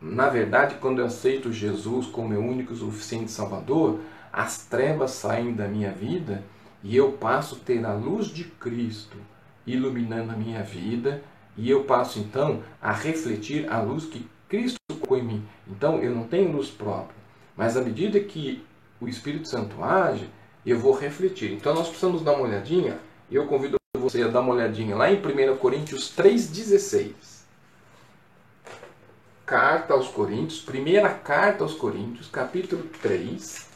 Na 0.02 0.28
verdade, 0.28 0.76
quando 0.76 1.00
eu 1.00 1.06
aceito 1.06 1.54
Jesus 1.54 2.06
como 2.08 2.30
meu 2.30 2.42
único 2.42 2.74
e 2.74 2.78
suficiente 2.78 3.32
Salvador, 3.32 4.02
as 4.32 4.66
trevas 4.66 5.12
saem 5.12 5.54
da 5.54 5.68
minha 5.68 5.92
vida 5.92 6.44
e 6.84 6.96
eu 6.96 7.14
passo 7.14 7.56
a 7.56 7.66
ter 7.66 7.86
a 7.86 7.94
luz 7.94 8.28
de 8.28 8.44
Cristo 8.44 9.18
iluminando 9.66 10.34
a 10.34 10.36
minha 10.36 10.62
vida 10.62 11.24
e 11.58 11.70
eu 11.70 11.86
passo 11.86 12.20
então 12.20 12.62
a 12.82 12.92
refletir 12.92 13.72
a 13.72 13.82
luz 13.82 14.06
que 14.06 14.28
Cristo 14.50 14.78
colocou 14.90 15.18
em 15.18 15.24
mim. 15.24 15.46
Então 15.66 16.00
eu 16.00 16.14
não 16.14 16.26
tenho 16.26 16.52
luz 16.52 16.70
própria, 16.70 17.16
mas 17.56 17.78
à 17.78 17.82
medida 17.82 18.20
que 18.20 18.64
o 19.00 19.08
Espírito 19.08 19.48
Santo 19.48 19.82
age, 19.82 20.30
eu 20.66 20.78
vou 20.78 20.94
refletir. 20.94 21.54
Então 21.54 21.74
nós 21.74 21.88
precisamos 21.88 22.22
dar 22.22 22.34
uma 22.34 22.48
olhadinha, 22.48 23.00
eu 23.32 23.48
convido 23.48 23.78
você 23.98 24.22
a 24.24 24.28
dar 24.28 24.42
uma 24.42 24.54
olhadinha 24.54 24.96
lá 24.96 25.10
em 25.10 25.18
1 25.18 25.58
Coríntios 25.58 26.14
3,16. 26.16 27.35
Carta 29.46 29.94
aos 29.94 30.08
Coríntios, 30.08 30.60
primeira 30.60 31.08
carta 31.14 31.64
aos 31.64 31.76
Coríntios, 31.76 32.28
capítulo 32.28 32.82
3, 33.00 33.70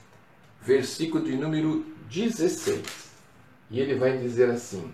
versículo 0.64 1.24
de 1.24 1.36
número 1.36 1.86
16. 2.10 3.12
E 3.70 3.80
ele 3.80 3.94
vai 3.94 4.18
dizer 4.18 4.50
assim: 4.50 4.92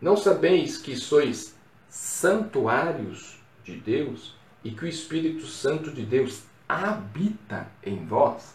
Não 0.00 0.16
sabeis 0.16 0.78
que 0.78 0.94
sois 0.94 1.56
santuários 1.88 3.40
de 3.64 3.74
Deus 3.78 4.36
e 4.62 4.70
que 4.70 4.84
o 4.84 4.88
Espírito 4.88 5.44
Santo 5.46 5.90
de 5.90 6.06
Deus 6.06 6.44
habita 6.68 7.66
em 7.82 8.06
vós? 8.06 8.54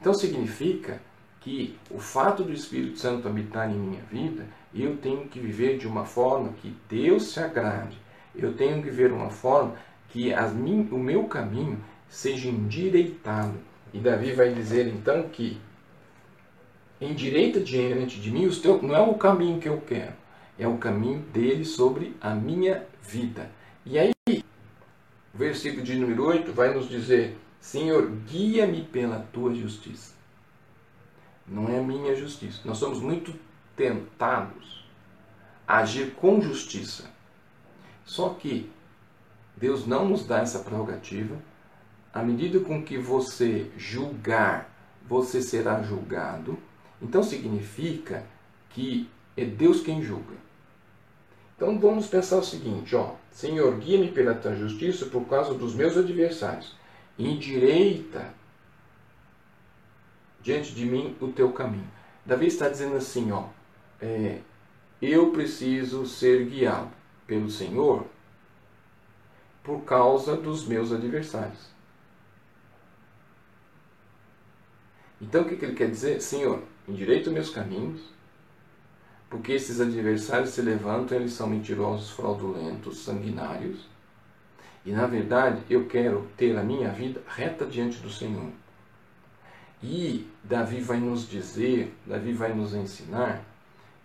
Então 0.00 0.14
significa 0.14 1.02
que 1.42 1.78
o 1.90 1.98
fato 1.98 2.44
do 2.44 2.52
Espírito 2.52 2.98
Santo 2.98 3.28
habitar 3.28 3.70
em 3.70 3.78
minha 3.78 4.02
vida, 4.10 4.46
eu 4.74 4.96
tenho 4.96 5.28
que 5.28 5.38
viver 5.38 5.76
de 5.76 5.86
uma 5.86 6.06
forma 6.06 6.54
que 6.62 6.74
Deus 6.88 7.24
se 7.24 7.40
agrade. 7.40 8.00
Eu 8.34 8.54
tenho 8.54 8.82
que 8.82 8.88
viver 8.88 9.12
uma 9.12 9.28
forma 9.28 9.76
que 10.12 10.32
as, 10.32 10.52
o 10.52 10.98
meu 10.98 11.24
caminho 11.24 11.78
seja 12.08 12.48
endireitado. 12.48 13.54
E 13.92 13.98
Davi 13.98 14.32
vai 14.32 14.52
dizer 14.52 14.86
então 14.86 15.28
que 15.28 15.60
endireita 17.00 17.60
diante 17.60 18.20
de 18.20 18.30
mim, 18.30 18.48
teu, 18.50 18.80
não 18.82 18.94
é 18.94 19.00
o 19.00 19.14
caminho 19.14 19.58
que 19.58 19.68
eu 19.68 19.80
quero, 19.80 20.12
é 20.58 20.68
o 20.68 20.78
caminho 20.78 21.18
dele 21.32 21.64
sobre 21.64 22.14
a 22.20 22.34
minha 22.34 22.86
vida. 23.02 23.50
E 23.84 23.98
aí, 23.98 24.12
o 24.28 25.38
versículo 25.38 25.82
de 25.82 25.96
número 25.96 26.24
8 26.24 26.52
vai 26.52 26.72
nos 26.72 26.88
dizer: 26.88 27.36
Senhor, 27.60 28.08
guia-me 28.28 28.82
pela 28.82 29.18
tua 29.32 29.54
justiça 29.54 30.22
não 31.46 31.68
é 31.68 31.78
a 31.78 31.82
minha 31.82 32.14
justiça. 32.14 32.60
Nós 32.64 32.78
somos 32.78 33.00
muito 33.00 33.34
tentados 33.76 34.84
a 35.66 35.78
agir 35.78 36.12
com 36.14 36.40
justiça. 36.40 37.10
Só 38.04 38.30
que 38.30 38.70
Deus 39.62 39.86
não 39.86 40.08
nos 40.08 40.26
dá 40.26 40.40
essa 40.40 40.58
prerrogativa. 40.58 41.36
À 42.12 42.20
medida 42.20 42.58
com 42.58 42.82
que 42.82 42.98
você 42.98 43.70
julgar, 43.76 44.68
você 45.06 45.40
será 45.40 45.80
julgado. 45.84 46.58
Então 47.00 47.22
significa 47.22 48.26
que 48.70 49.08
é 49.36 49.44
Deus 49.44 49.80
quem 49.80 50.02
julga. 50.02 50.34
Então 51.54 51.78
vamos 51.78 52.08
pensar 52.08 52.38
o 52.38 52.42
seguinte, 52.42 52.96
ó, 52.96 53.14
Senhor, 53.30 53.78
guia-me 53.78 54.10
pela 54.10 54.34
tua 54.34 54.52
justiça 54.56 55.06
por 55.06 55.24
causa 55.26 55.54
dos 55.54 55.76
meus 55.76 55.96
adversários. 55.96 56.74
Endireita 57.16 58.34
diante 60.42 60.74
de 60.74 60.84
mim 60.84 61.16
o 61.20 61.28
teu 61.28 61.52
caminho. 61.52 61.88
Davi 62.26 62.48
está 62.48 62.68
dizendo 62.68 62.96
assim, 62.96 63.30
ó, 63.30 63.44
é, 64.00 64.40
eu 65.00 65.30
preciso 65.30 66.04
ser 66.04 66.46
guiado 66.46 66.90
pelo 67.28 67.48
Senhor 67.48 68.04
por 69.62 69.82
causa 69.84 70.36
dos 70.36 70.66
meus 70.66 70.92
adversários. 70.92 71.70
Então 75.20 75.42
o 75.42 75.44
que, 75.44 75.64
ele 75.64 75.74
quer 75.74 75.88
dizer? 75.88 76.20
Senhor, 76.20 76.62
endireita 76.88 77.28
os 77.28 77.34
meus 77.34 77.50
caminhos, 77.50 78.02
porque 79.30 79.52
esses 79.52 79.80
adversários 79.80 80.50
se 80.50 80.60
levantam, 80.60 81.16
eles 81.16 81.32
são 81.32 81.46
mentirosos, 81.46 82.10
fraudulentos, 82.10 82.98
sanguinários, 82.98 83.86
e 84.84 84.90
na 84.90 85.06
verdade 85.06 85.62
eu 85.70 85.86
quero 85.86 86.28
ter 86.36 86.58
a 86.58 86.62
minha 86.62 86.90
vida 86.90 87.22
reta 87.28 87.64
diante 87.64 88.00
do 88.00 88.10
Senhor. 88.10 88.50
E 89.80 90.28
Davi 90.42 90.80
vai 90.80 90.98
nos 90.98 91.28
dizer, 91.28 91.94
Davi 92.04 92.32
vai 92.32 92.52
nos 92.52 92.74
ensinar 92.74 93.44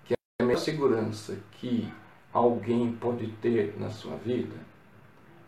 que 0.06 0.14
a 0.14 0.44
melhor 0.44 0.60
segurança 0.60 1.38
que 1.54 1.92
alguém 2.32 2.94
pode 2.94 3.28
ter 3.42 3.76
na 3.80 3.90
sua 3.90 4.16
vida 4.18 4.56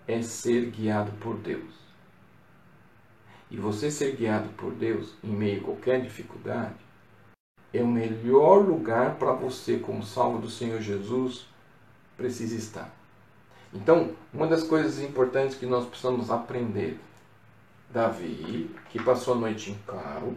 é 0.09 0.23
ser 0.23 0.71
guiado 0.71 1.11
por 1.19 1.37
Deus. 1.37 1.71
E 3.51 3.57
você 3.57 3.91
ser 3.91 4.15
guiado 4.15 4.49
por 4.57 4.73
Deus 4.73 5.13
em 5.23 5.29
meio 5.29 5.61
a 5.61 5.63
qualquer 5.65 6.01
dificuldade 6.01 6.73
é 7.71 7.83
o 7.83 7.87
melhor 7.87 8.67
lugar 8.67 9.15
para 9.17 9.31
você, 9.33 9.77
como 9.77 10.01
salvo 10.01 10.39
do 10.39 10.49
Senhor 10.49 10.81
Jesus, 10.81 11.45
precisa 12.17 12.55
estar. 12.55 12.91
Então, 13.71 14.15
uma 14.33 14.47
das 14.47 14.63
coisas 14.63 14.99
importantes 14.99 15.55
que 15.55 15.67
nós 15.67 15.85
precisamos 15.85 16.31
aprender 16.31 16.99
Davi, 17.91 18.75
que 18.89 19.03
passou 19.03 19.35
a 19.35 19.37
noite 19.37 19.69
em 19.69 19.77
claro. 19.85 20.35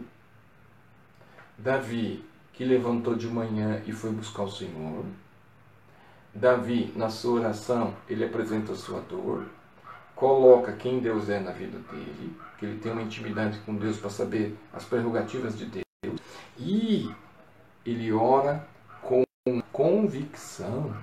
Davi, 1.57 2.23
que 2.51 2.63
levantou 2.63 3.15
de 3.15 3.27
manhã 3.27 3.81
e 3.87 3.91
foi 3.91 4.11
buscar 4.11 4.43
o 4.43 4.51
Senhor. 4.51 5.03
Davi, 6.35 6.93
na 6.95 7.09
sua 7.09 7.39
oração, 7.39 7.95
ele 8.07 8.23
apresenta 8.23 8.73
a 8.73 8.75
sua 8.75 9.01
dor, 9.01 9.47
coloca 10.23 10.71
quem 10.71 11.01
Deus 11.01 11.27
é 11.27 11.37
na 11.37 11.51
vida 11.51 11.77
dele, 11.91 12.33
que 12.57 12.65
ele 12.65 12.79
tem 12.79 12.93
uma 12.93 13.01
intimidade 13.01 13.59
com 13.65 13.75
Deus 13.75 13.97
para 13.97 14.09
saber 14.09 14.55
as 14.71 14.85
prerrogativas 14.85 15.57
de 15.57 15.65
Deus, 15.65 16.17
e 16.57 17.11
ele 17.85 18.09
ora 18.13 18.65
com 19.01 19.25
convicção 19.69 20.95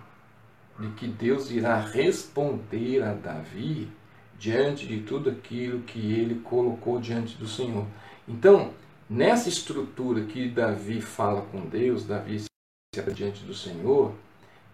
de 0.79 0.89
que 0.93 1.07
Deus 1.07 1.51
irá 1.51 1.79
responder 1.79 3.03
a 3.03 3.13
Davi 3.13 3.93
diante 4.39 4.87
de 4.87 5.03
tudo 5.03 5.29
aquilo 5.29 5.83
que 5.83 6.15
ele 6.15 6.37
colocou 6.37 6.99
diante 6.99 7.37
do 7.37 7.47
Senhor. 7.47 7.85
Então, 8.27 8.71
nessa 9.07 9.51
estrutura 9.51 10.25
que 10.25 10.49
Davi 10.49 11.03
fala 11.03 11.43
com 11.43 11.67
Deus, 11.67 12.07
Davi 12.07 12.41
se 12.41 13.03
diante 13.13 13.45
do 13.45 13.53
Senhor, 13.53 14.15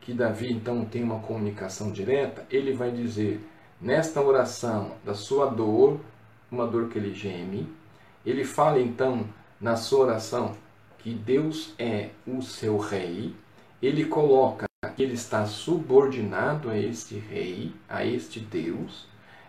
que 0.00 0.12
Davi 0.12 0.52
então 0.52 0.84
tem 0.84 1.02
uma 1.02 1.18
comunicação 1.18 1.90
direta, 1.90 2.46
ele 2.48 2.72
vai 2.72 2.92
dizer 2.92 3.40
nesta 3.80 4.20
oração 4.20 4.92
da 5.04 5.14
sua 5.14 5.46
dor, 5.46 6.00
uma 6.50 6.66
dor 6.66 6.88
que 6.88 6.98
ele 6.98 7.14
geme, 7.14 7.68
ele 8.24 8.44
fala 8.44 8.80
então 8.80 9.26
na 9.60 9.76
sua 9.76 10.06
oração 10.06 10.56
que 10.98 11.12
Deus 11.12 11.74
é 11.78 12.10
o 12.26 12.42
seu 12.42 12.78
rei, 12.78 13.34
ele 13.80 14.06
coloca 14.06 14.66
que 14.96 15.02
ele 15.02 15.14
está 15.14 15.46
subordinado 15.46 16.70
a 16.70 16.78
este 16.78 17.16
rei, 17.18 17.72
a 17.88 18.04
este 18.04 18.40
Deus, 18.40 19.06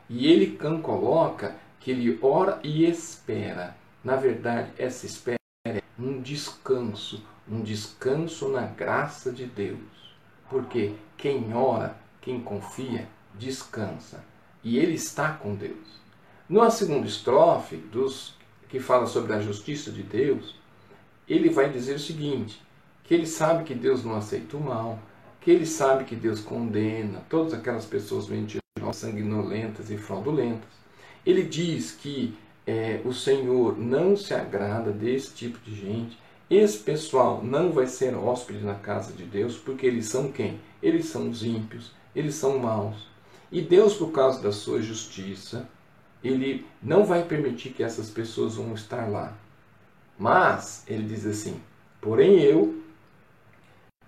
e 0.10 0.28
ele 0.28 0.58
coloca 0.82 1.56
que 1.80 1.92
ele 1.92 2.20
ora 2.22 2.60
e 2.64 2.86
espera. 2.86 3.76
Na 4.04 4.16
verdade, 4.16 4.72
essa 4.78 5.06
espera 5.06 5.40
é 5.66 5.82
um 5.98 6.22
descanso, 6.22 7.24
um 7.50 7.62
descanso 7.62 8.50
na 8.50 8.68
graça 8.68 9.32
de 9.32 9.46
Deus. 9.46 9.80
Porque 10.50 10.94
quem 11.18 11.54
ora, 11.54 11.98
quem 12.22 12.40
confia, 12.42 13.08
descansa. 13.38 14.24
E 14.64 14.78
ele 14.78 14.94
está 14.94 15.34
com 15.34 15.56
Deus. 15.56 15.98
Na 16.50 16.70
segunda 16.70 17.08
estrofe, 17.08 17.76
dos 17.76 18.36
que 18.70 18.80
fala 18.80 19.06
sobre 19.06 19.34
a 19.34 19.40
justiça 19.40 19.92
de 19.92 20.04
Deus, 20.04 20.56
ele 21.28 21.50
vai 21.50 21.70
dizer 21.70 21.96
o 21.96 22.00
seguinte: 22.00 22.62
que 23.04 23.14
ele 23.14 23.28
sabe 23.28 23.64
que 23.64 23.74
Deus 23.74 24.04
não 24.04 24.16
aceita 24.16 24.58
o 24.58 24.62
mal, 24.62 25.00
que 25.42 25.52
ele 25.52 25.66
sabe 25.66 26.04
que 26.04 26.16
Deus 26.16 26.40
condena 26.40 27.24
todas 27.30 27.54
aquelas 27.54 27.86
pessoas 27.86 28.28
mentirosas, 28.28 28.62
sanguinolentas 28.92 29.90
e 29.90 29.98
fraudulentas. 29.98 30.70
Ele 31.26 31.44
diz 31.44 31.92
que 31.92 32.38
é, 32.66 33.02
o 33.06 33.14
Senhor 33.14 33.78
não 33.78 34.16
se 34.18 34.34
agrada 34.34 34.92
desse 34.92 35.34
tipo 35.34 35.60
de 35.60 35.76
gente. 35.76 36.18
Esse 36.50 36.78
pessoal 36.80 37.42
não 37.44 37.72
vai 37.72 37.88
ser 37.88 38.16
hóspede 38.16 38.64
na 38.64 38.76
casa 38.76 39.12
de 39.14 39.24
Deus, 39.24 39.58
porque 39.58 39.86
eles 39.86 40.08
são 40.08 40.32
quem? 40.32 40.60
Eles 40.82 41.08
são 41.08 41.30
os 41.30 41.44
ímpios, 41.44 41.92
eles 42.16 42.36
são 42.36 42.60
maus. 42.60 43.08
E 43.52 43.62
Deus, 43.62 43.94
por 43.94 44.12
causa 44.12 44.42
da 44.42 44.52
sua 44.52 44.82
justiça, 44.82 45.68
ele 46.24 46.66
não 46.82 47.06
vai 47.06 47.24
permitir 47.24 47.70
que 47.72 47.84
essas 47.84 48.10
pessoas 48.10 48.56
vão 48.56 48.74
estar 48.74 49.10
lá. 49.10 49.34
Mas, 50.18 50.84
ele 50.88 51.04
diz 51.04 51.26
assim, 51.26 51.62
porém 52.02 52.42
eu, 52.42 52.82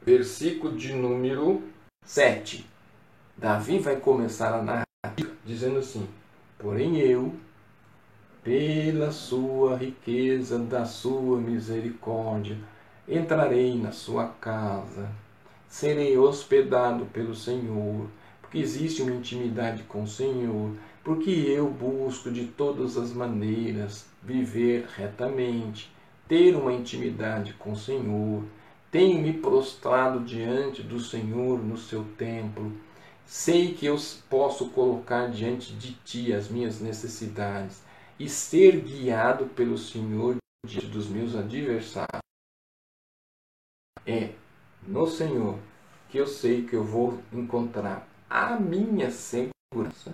versículo 0.01 0.75
de 0.75 0.93
número 0.93 1.63
7, 2.03 2.65
Davi 3.37 3.79
vai 3.79 3.95
começar 3.95 4.55
a 4.55 4.61
narrar 4.61 4.85
dizendo 5.45 5.79
assim, 5.79 6.07
porém 6.57 6.97
eu, 6.99 7.33
pela 8.43 9.11
sua 9.11 9.75
riqueza 9.77 10.59
da 10.59 10.85
sua 10.85 11.39
misericórdia, 11.39 12.57
entrarei 13.07 13.75
na 13.75 13.91
sua 13.91 14.27
casa, 14.27 15.09
serei 15.67 16.17
hospedado 16.17 17.05
pelo 17.05 17.35
Senhor, 17.35 18.07
porque 18.49 18.57
existe 18.57 19.03
uma 19.03 19.11
intimidade 19.11 19.83
com 19.83 20.01
o 20.01 20.07
Senhor, 20.07 20.75
porque 21.03 21.29
eu 21.29 21.69
busco 21.69 22.31
de 22.31 22.47
todas 22.47 22.97
as 22.97 23.13
maneiras 23.13 24.07
viver 24.23 24.87
retamente, 24.97 25.93
ter 26.27 26.55
uma 26.55 26.73
intimidade 26.73 27.53
com 27.53 27.73
o 27.73 27.77
Senhor, 27.77 28.43
tenho 28.89 29.21
me 29.21 29.33
prostrado 29.33 30.21
diante 30.21 30.81
do 30.81 30.99
Senhor 30.99 31.63
no 31.63 31.77
seu 31.77 32.03
templo, 32.17 32.71
sei 33.23 33.75
que 33.75 33.85
eu 33.85 33.95
posso 34.27 34.69
colocar 34.71 35.27
diante 35.27 35.71
de 35.73 35.93
ti 36.03 36.33
as 36.33 36.49
minhas 36.49 36.81
necessidades 36.81 37.83
e 38.19 38.27
ser 38.27 38.81
guiado 38.81 39.45
pelo 39.45 39.77
Senhor 39.77 40.37
diante 40.65 40.87
dos 40.87 41.07
meus 41.07 41.35
adversários. 41.35 42.23
É 44.07 44.33
no 44.87 45.05
Senhor 45.05 45.59
que 46.09 46.17
eu 46.17 46.25
sei 46.25 46.63
que 46.63 46.75
eu 46.75 46.83
vou 46.83 47.21
encontrar 47.31 48.09
a 48.29 48.57
minha 48.59 49.09
segurança 49.09 50.13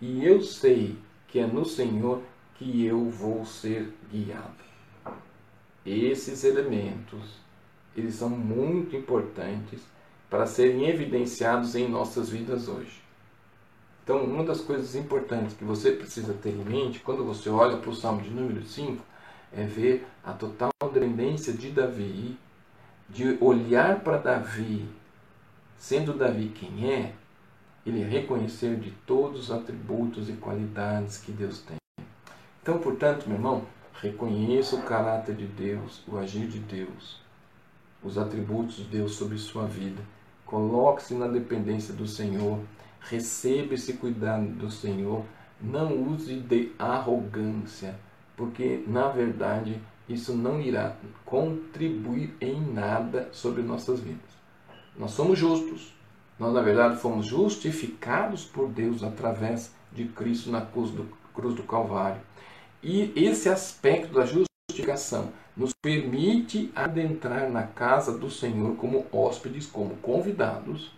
e 0.00 0.24
eu 0.24 0.42
sei 0.42 0.98
que 1.28 1.38
é 1.38 1.46
no 1.46 1.64
Senhor 1.64 2.20
que 2.54 2.84
eu 2.84 3.08
vou 3.08 3.44
ser 3.46 3.92
guiado. 4.10 4.62
Esses 5.84 6.44
elementos, 6.44 7.38
eles 7.96 8.14
são 8.14 8.28
muito 8.28 8.96
importantes 8.96 9.80
para 10.28 10.46
serem 10.46 10.88
evidenciados 10.88 11.74
em 11.74 11.88
nossas 11.88 12.28
vidas 12.30 12.68
hoje. 12.68 13.00
Então, 14.02 14.24
uma 14.24 14.42
das 14.42 14.60
coisas 14.60 14.96
importantes 14.96 15.56
que 15.56 15.64
você 15.64 15.92
precisa 15.92 16.34
ter 16.34 16.50
em 16.50 16.64
mente 16.64 17.00
quando 17.00 17.24
você 17.24 17.48
olha 17.48 17.76
para 17.76 17.90
o 17.90 17.94
Salmo 17.94 18.22
de 18.22 18.30
número 18.30 18.64
5 18.64 19.02
é 19.52 19.64
ver 19.64 20.06
a 20.24 20.32
total 20.32 20.70
dependência 20.92 21.52
de 21.52 21.70
Davi, 21.70 22.36
de 23.08 23.36
olhar 23.40 24.00
para 24.00 24.16
Davi, 24.16 24.88
sendo 25.76 26.14
Davi 26.14 26.48
quem 26.48 26.90
é, 26.90 27.12
ele 27.84 28.02
reconhecer 28.02 28.76
de 28.76 28.90
todos 29.06 29.44
os 29.44 29.50
atributos 29.50 30.28
e 30.28 30.34
qualidades 30.34 31.18
que 31.18 31.32
Deus 31.32 31.60
tem. 31.62 31.76
Então, 32.62 32.78
portanto, 32.78 33.26
meu 33.26 33.36
irmão, 33.36 33.64
reconheça 34.00 34.76
o 34.76 34.82
caráter 34.82 35.34
de 35.34 35.46
Deus, 35.46 36.02
o 36.06 36.16
agir 36.16 36.46
de 36.46 36.60
Deus, 36.60 37.20
os 38.02 38.16
atributos 38.16 38.76
de 38.76 38.84
Deus 38.84 39.14
sobre 39.14 39.36
sua 39.38 39.66
vida. 39.66 40.02
Coloque-se 40.46 41.14
na 41.14 41.26
dependência 41.26 41.92
do 41.94 42.06
Senhor 42.06 42.58
receba 43.08 43.74
esse 43.74 43.94
cuidado 43.94 44.46
do 44.46 44.70
Senhor, 44.70 45.24
não 45.60 46.02
use 46.08 46.36
de 46.36 46.72
arrogância, 46.78 47.98
porque 48.36 48.84
na 48.86 49.08
verdade 49.08 49.80
isso 50.08 50.34
não 50.34 50.60
irá 50.60 50.96
contribuir 51.24 52.34
em 52.40 52.60
nada 52.60 53.28
sobre 53.32 53.62
nossas 53.62 54.00
vidas. 54.00 54.30
Nós 54.96 55.12
somos 55.12 55.38
justos. 55.38 55.94
Nós, 56.42 56.54
na 56.54 56.60
verdade, 56.60 56.96
fomos 56.96 57.24
justificados 57.24 58.44
por 58.44 58.68
Deus 58.68 59.04
através 59.04 59.72
de 59.92 60.06
Cristo 60.06 60.50
na 60.50 60.60
cruz 60.60 60.90
do, 60.90 61.06
cruz 61.32 61.54
do 61.54 61.62
Calvário. 61.62 62.20
E 62.82 63.12
esse 63.14 63.48
aspecto 63.48 64.12
da 64.12 64.26
justificação 64.26 65.28
nos 65.56 65.72
permite 65.72 66.72
adentrar 66.74 67.48
na 67.48 67.62
casa 67.62 68.18
do 68.18 68.28
Senhor 68.28 68.74
como 68.74 69.06
hóspedes, 69.12 69.68
como 69.68 69.94
convidados, 69.98 70.92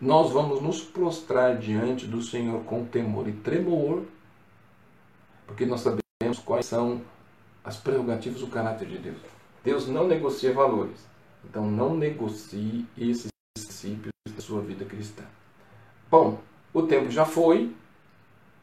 nós 0.00 0.32
vamos 0.32 0.62
nos 0.62 0.80
prostrar 0.80 1.58
diante 1.58 2.06
do 2.06 2.22
Senhor 2.22 2.64
com 2.64 2.82
temor 2.86 3.28
e 3.28 3.32
tremor, 3.32 4.02
porque 5.46 5.66
nós 5.66 5.82
sabemos 5.82 6.38
quais 6.42 6.64
são 6.64 7.02
as 7.62 7.76
prerrogativas 7.76 8.40
do 8.40 8.46
caráter 8.46 8.88
de 8.88 8.96
Deus. 8.96 9.18
Deus 9.62 9.86
não 9.88 10.08
negocia 10.08 10.54
valores, 10.54 11.06
então 11.44 11.70
não 11.70 11.94
negocie 11.94 12.86
esses 12.96 13.35
princípios 13.94 14.34
da 14.34 14.40
sua 14.40 14.60
vida 14.60 14.84
cristã. 14.84 15.22
Bom, 16.10 16.40
o 16.72 16.82
tempo 16.82 17.10
já 17.10 17.24
foi, 17.24 17.72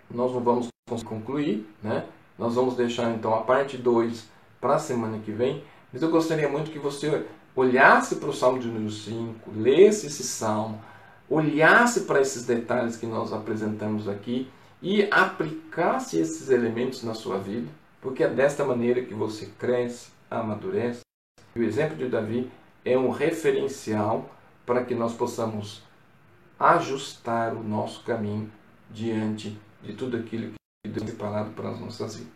nós 0.10 0.32
não 0.34 0.42
vamos 0.42 0.70
concluir, 1.04 1.68
né? 1.82 2.06
Nós 2.38 2.56
vamos 2.56 2.76
deixar 2.76 3.12
então 3.12 3.34
a 3.34 3.42
parte 3.42 3.78
2 3.78 4.28
para 4.60 4.76
a 4.76 4.80
semana 4.80 5.20
que 5.20 5.32
vem, 5.32 5.64
mas 5.92 6.02
eu 6.02 6.10
gostaria 6.10 6.50
muito 6.50 6.72
que 6.72 6.80
você 6.80 7.26
olhasse 7.56 8.16
para 8.16 8.30
o 8.30 8.34
Salmo 8.34 8.60
de 8.60 8.68
número 8.68 8.92
5, 8.92 9.52
lesse 9.56 10.08
esse 10.08 10.24
salmo, 10.24 10.82
olhasse 11.30 12.02
para 12.02 12.22
esses 12.22 12.46
detalhes 12.46 12.98
que 12.98 13.06
nós 13.06 13.32
apresentamos 13.32 14.08
aqui 14.08 14.50
e 14.82 15.08
aplicasse 15.12 16.18
esses 16.20 16.50
elementos 16.50 17.04
na 17.04 17.14
sua 17.14 17.38
vida, 17.38 17.70
porque 18.02 18.24
é 18.24 18.28
desta 18.28 18.66
maneira 18.66 19.04
que 19.04 19.14
você 19.14 19.46
cresce, 19.58 20.10
amadurece. 20.30 21.02
E 21.56 21.60
o 21.60 21.64
exemplo 21.64 21.96
de 21.96 22.10
Davi 22.10 22.50
é 22.84 22.98
um 22.98 23.12
referencial 23.12 24.30
para 24.66 24.84
que 24.84 24.96
nós 24.96 25.14
possamos 25.14 25.84
ajustar 26.60 27.54
o 27.54 27.64
nosso 27.64 28.04
caminho 28.04 28.52
diante 28.90 29.58
de 29.82 29.94
tudo 29.94 30.18
aquilo 30.18 30.54
que 30.54 30.90
Deus 30.90 31.06
tem 31.06 31.16
preparado 31.16 31.54
para 31.54 31.70
as 31.70 31.80
nossas 31.80 32.16
vidas. 32.16 32.32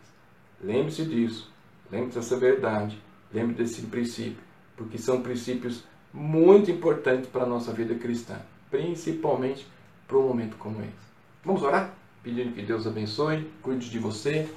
Lembre-se 0.61 1.05
disso, 1.05 1.51
lembre-se 1.91 2.19
dessa 2.19 2.37
verdade, 2.37 3.01
lembre 3.33 3.55
desse 3.55 3.81
princípio, 3.83 4.43
porque 4.75 4.97
são 4.97 5.21
princípios 5.21 5.83
muito 6.13 6.71
importantes 6.71 7.29
para 7.29 7.43
a 7.43 7.47
nossa 7.47 7.71
vida 7.71 7.95
cristã 7.95 8.39
principalmente 8.69 9.67
para 10.07 10.17
um 10.17 10.27
momento 10.27 10.57
como 10.57 10.81
esse. 10.81 11.07
Vamos 11.43 11.63
orar? 11.63 11.93
Pedindo 12.23 12.53
que 12.53 12.61
Deus 12.61 12.85
abençoe, 12.85 13.49
cuide 13.61 13.89
de 13.89 13.99
você 13.99 14.49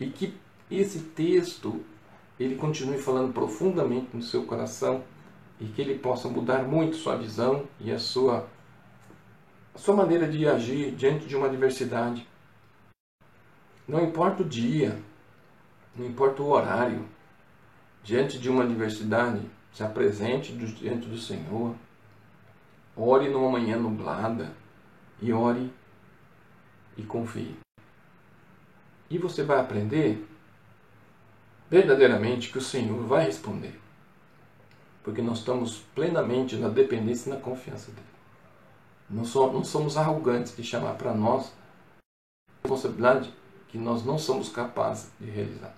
e 0.00 0.06
que 0.06 0.34
esse 0.70 1.00
texto 1.00 1.80
ele 2.38 2.54
continue 2.56 2.98
falando 2.98 3.32
profundamente 3.32 4.08
no 4.14 4.22
seu 4.22 4.44
coração 4.44 5.02
e 5.60 5.66
que 5.66 5.80
ele 5.80 5.98
possa 5.98 6.28
mudar 6.28 6.62
muito 6.62 6.96
sua 6.96 7.16
visão 7.16 7.66
e 7.80 7.90
a 7.90 7.98
sua 7.98 8.48
a 9.74 9.78
sua 9.78 9.94
maneira 9.94 10.26
de 10.26 10.46
agir 10.48 10.92
diante 10.92 11.26
de 11.26 11.36
uma 11.36 11.46
adversidade. 11.46 12.26
Não 13.86 14.02
importa 14.02 14.42
o 14.42 14.48
dia, 14.48 15.00
não 15.94 16.04
importa 16.06 16.42
o 16.42 16.50
horário, 16.50 17.06
diante 18.02 18.38
de 18.38 18.50
uma 18.50 18.64
adversidade, 18.64 19.40
se 19.72 19.84
apresente 19.84 20.52
diante 20.52 21.06
do 21.06 21.16
Senhor 21.16 21.76
Ore 23.00 23.28
numa 23.28 23.48
manhã 23.48 23.78
nublada 23.78 24.52
e 25.22 25.32
ore 25.32 25.72
e 26.96 27.04
confie. 27.04 27.56
E 29.08 29.16
você 29.16 29.44
vai 29.44 29.60
aprender 29.60 30.26
verdadeiramente 31.70 32.50
que 32.50 32.58
o 32.58 32.62
Senhor 32.62 33.06
vai 33.06 33.26
responder. 33.26 33.78
Porque 35.08 35.22
nós 35.22 35.38
estamos 35.38 35.78
plenamente 35.94 36.54
na 36.56 36.68
dependência 36.68 37.30
e 37.30 37.32
na 37.32 37.40
confiança 37.40 37.90
dele. 37.90 38.06
Não, 39.08 39.24
somos 39.24 39.96
arrogantes 39.96 40.54
de 40.54 40.62
chamar 40.62 40.98
para 40.98 41.14
nós 41.14 41.50
responsabilidade 42.62 43.32
que 43.68 43.78
nós 43.78 44.04
não 44.04 44.18
somos 44.18 44.50
capazes 44.50 45.10
de 45.18 45.30
realizar. 45.30 45.74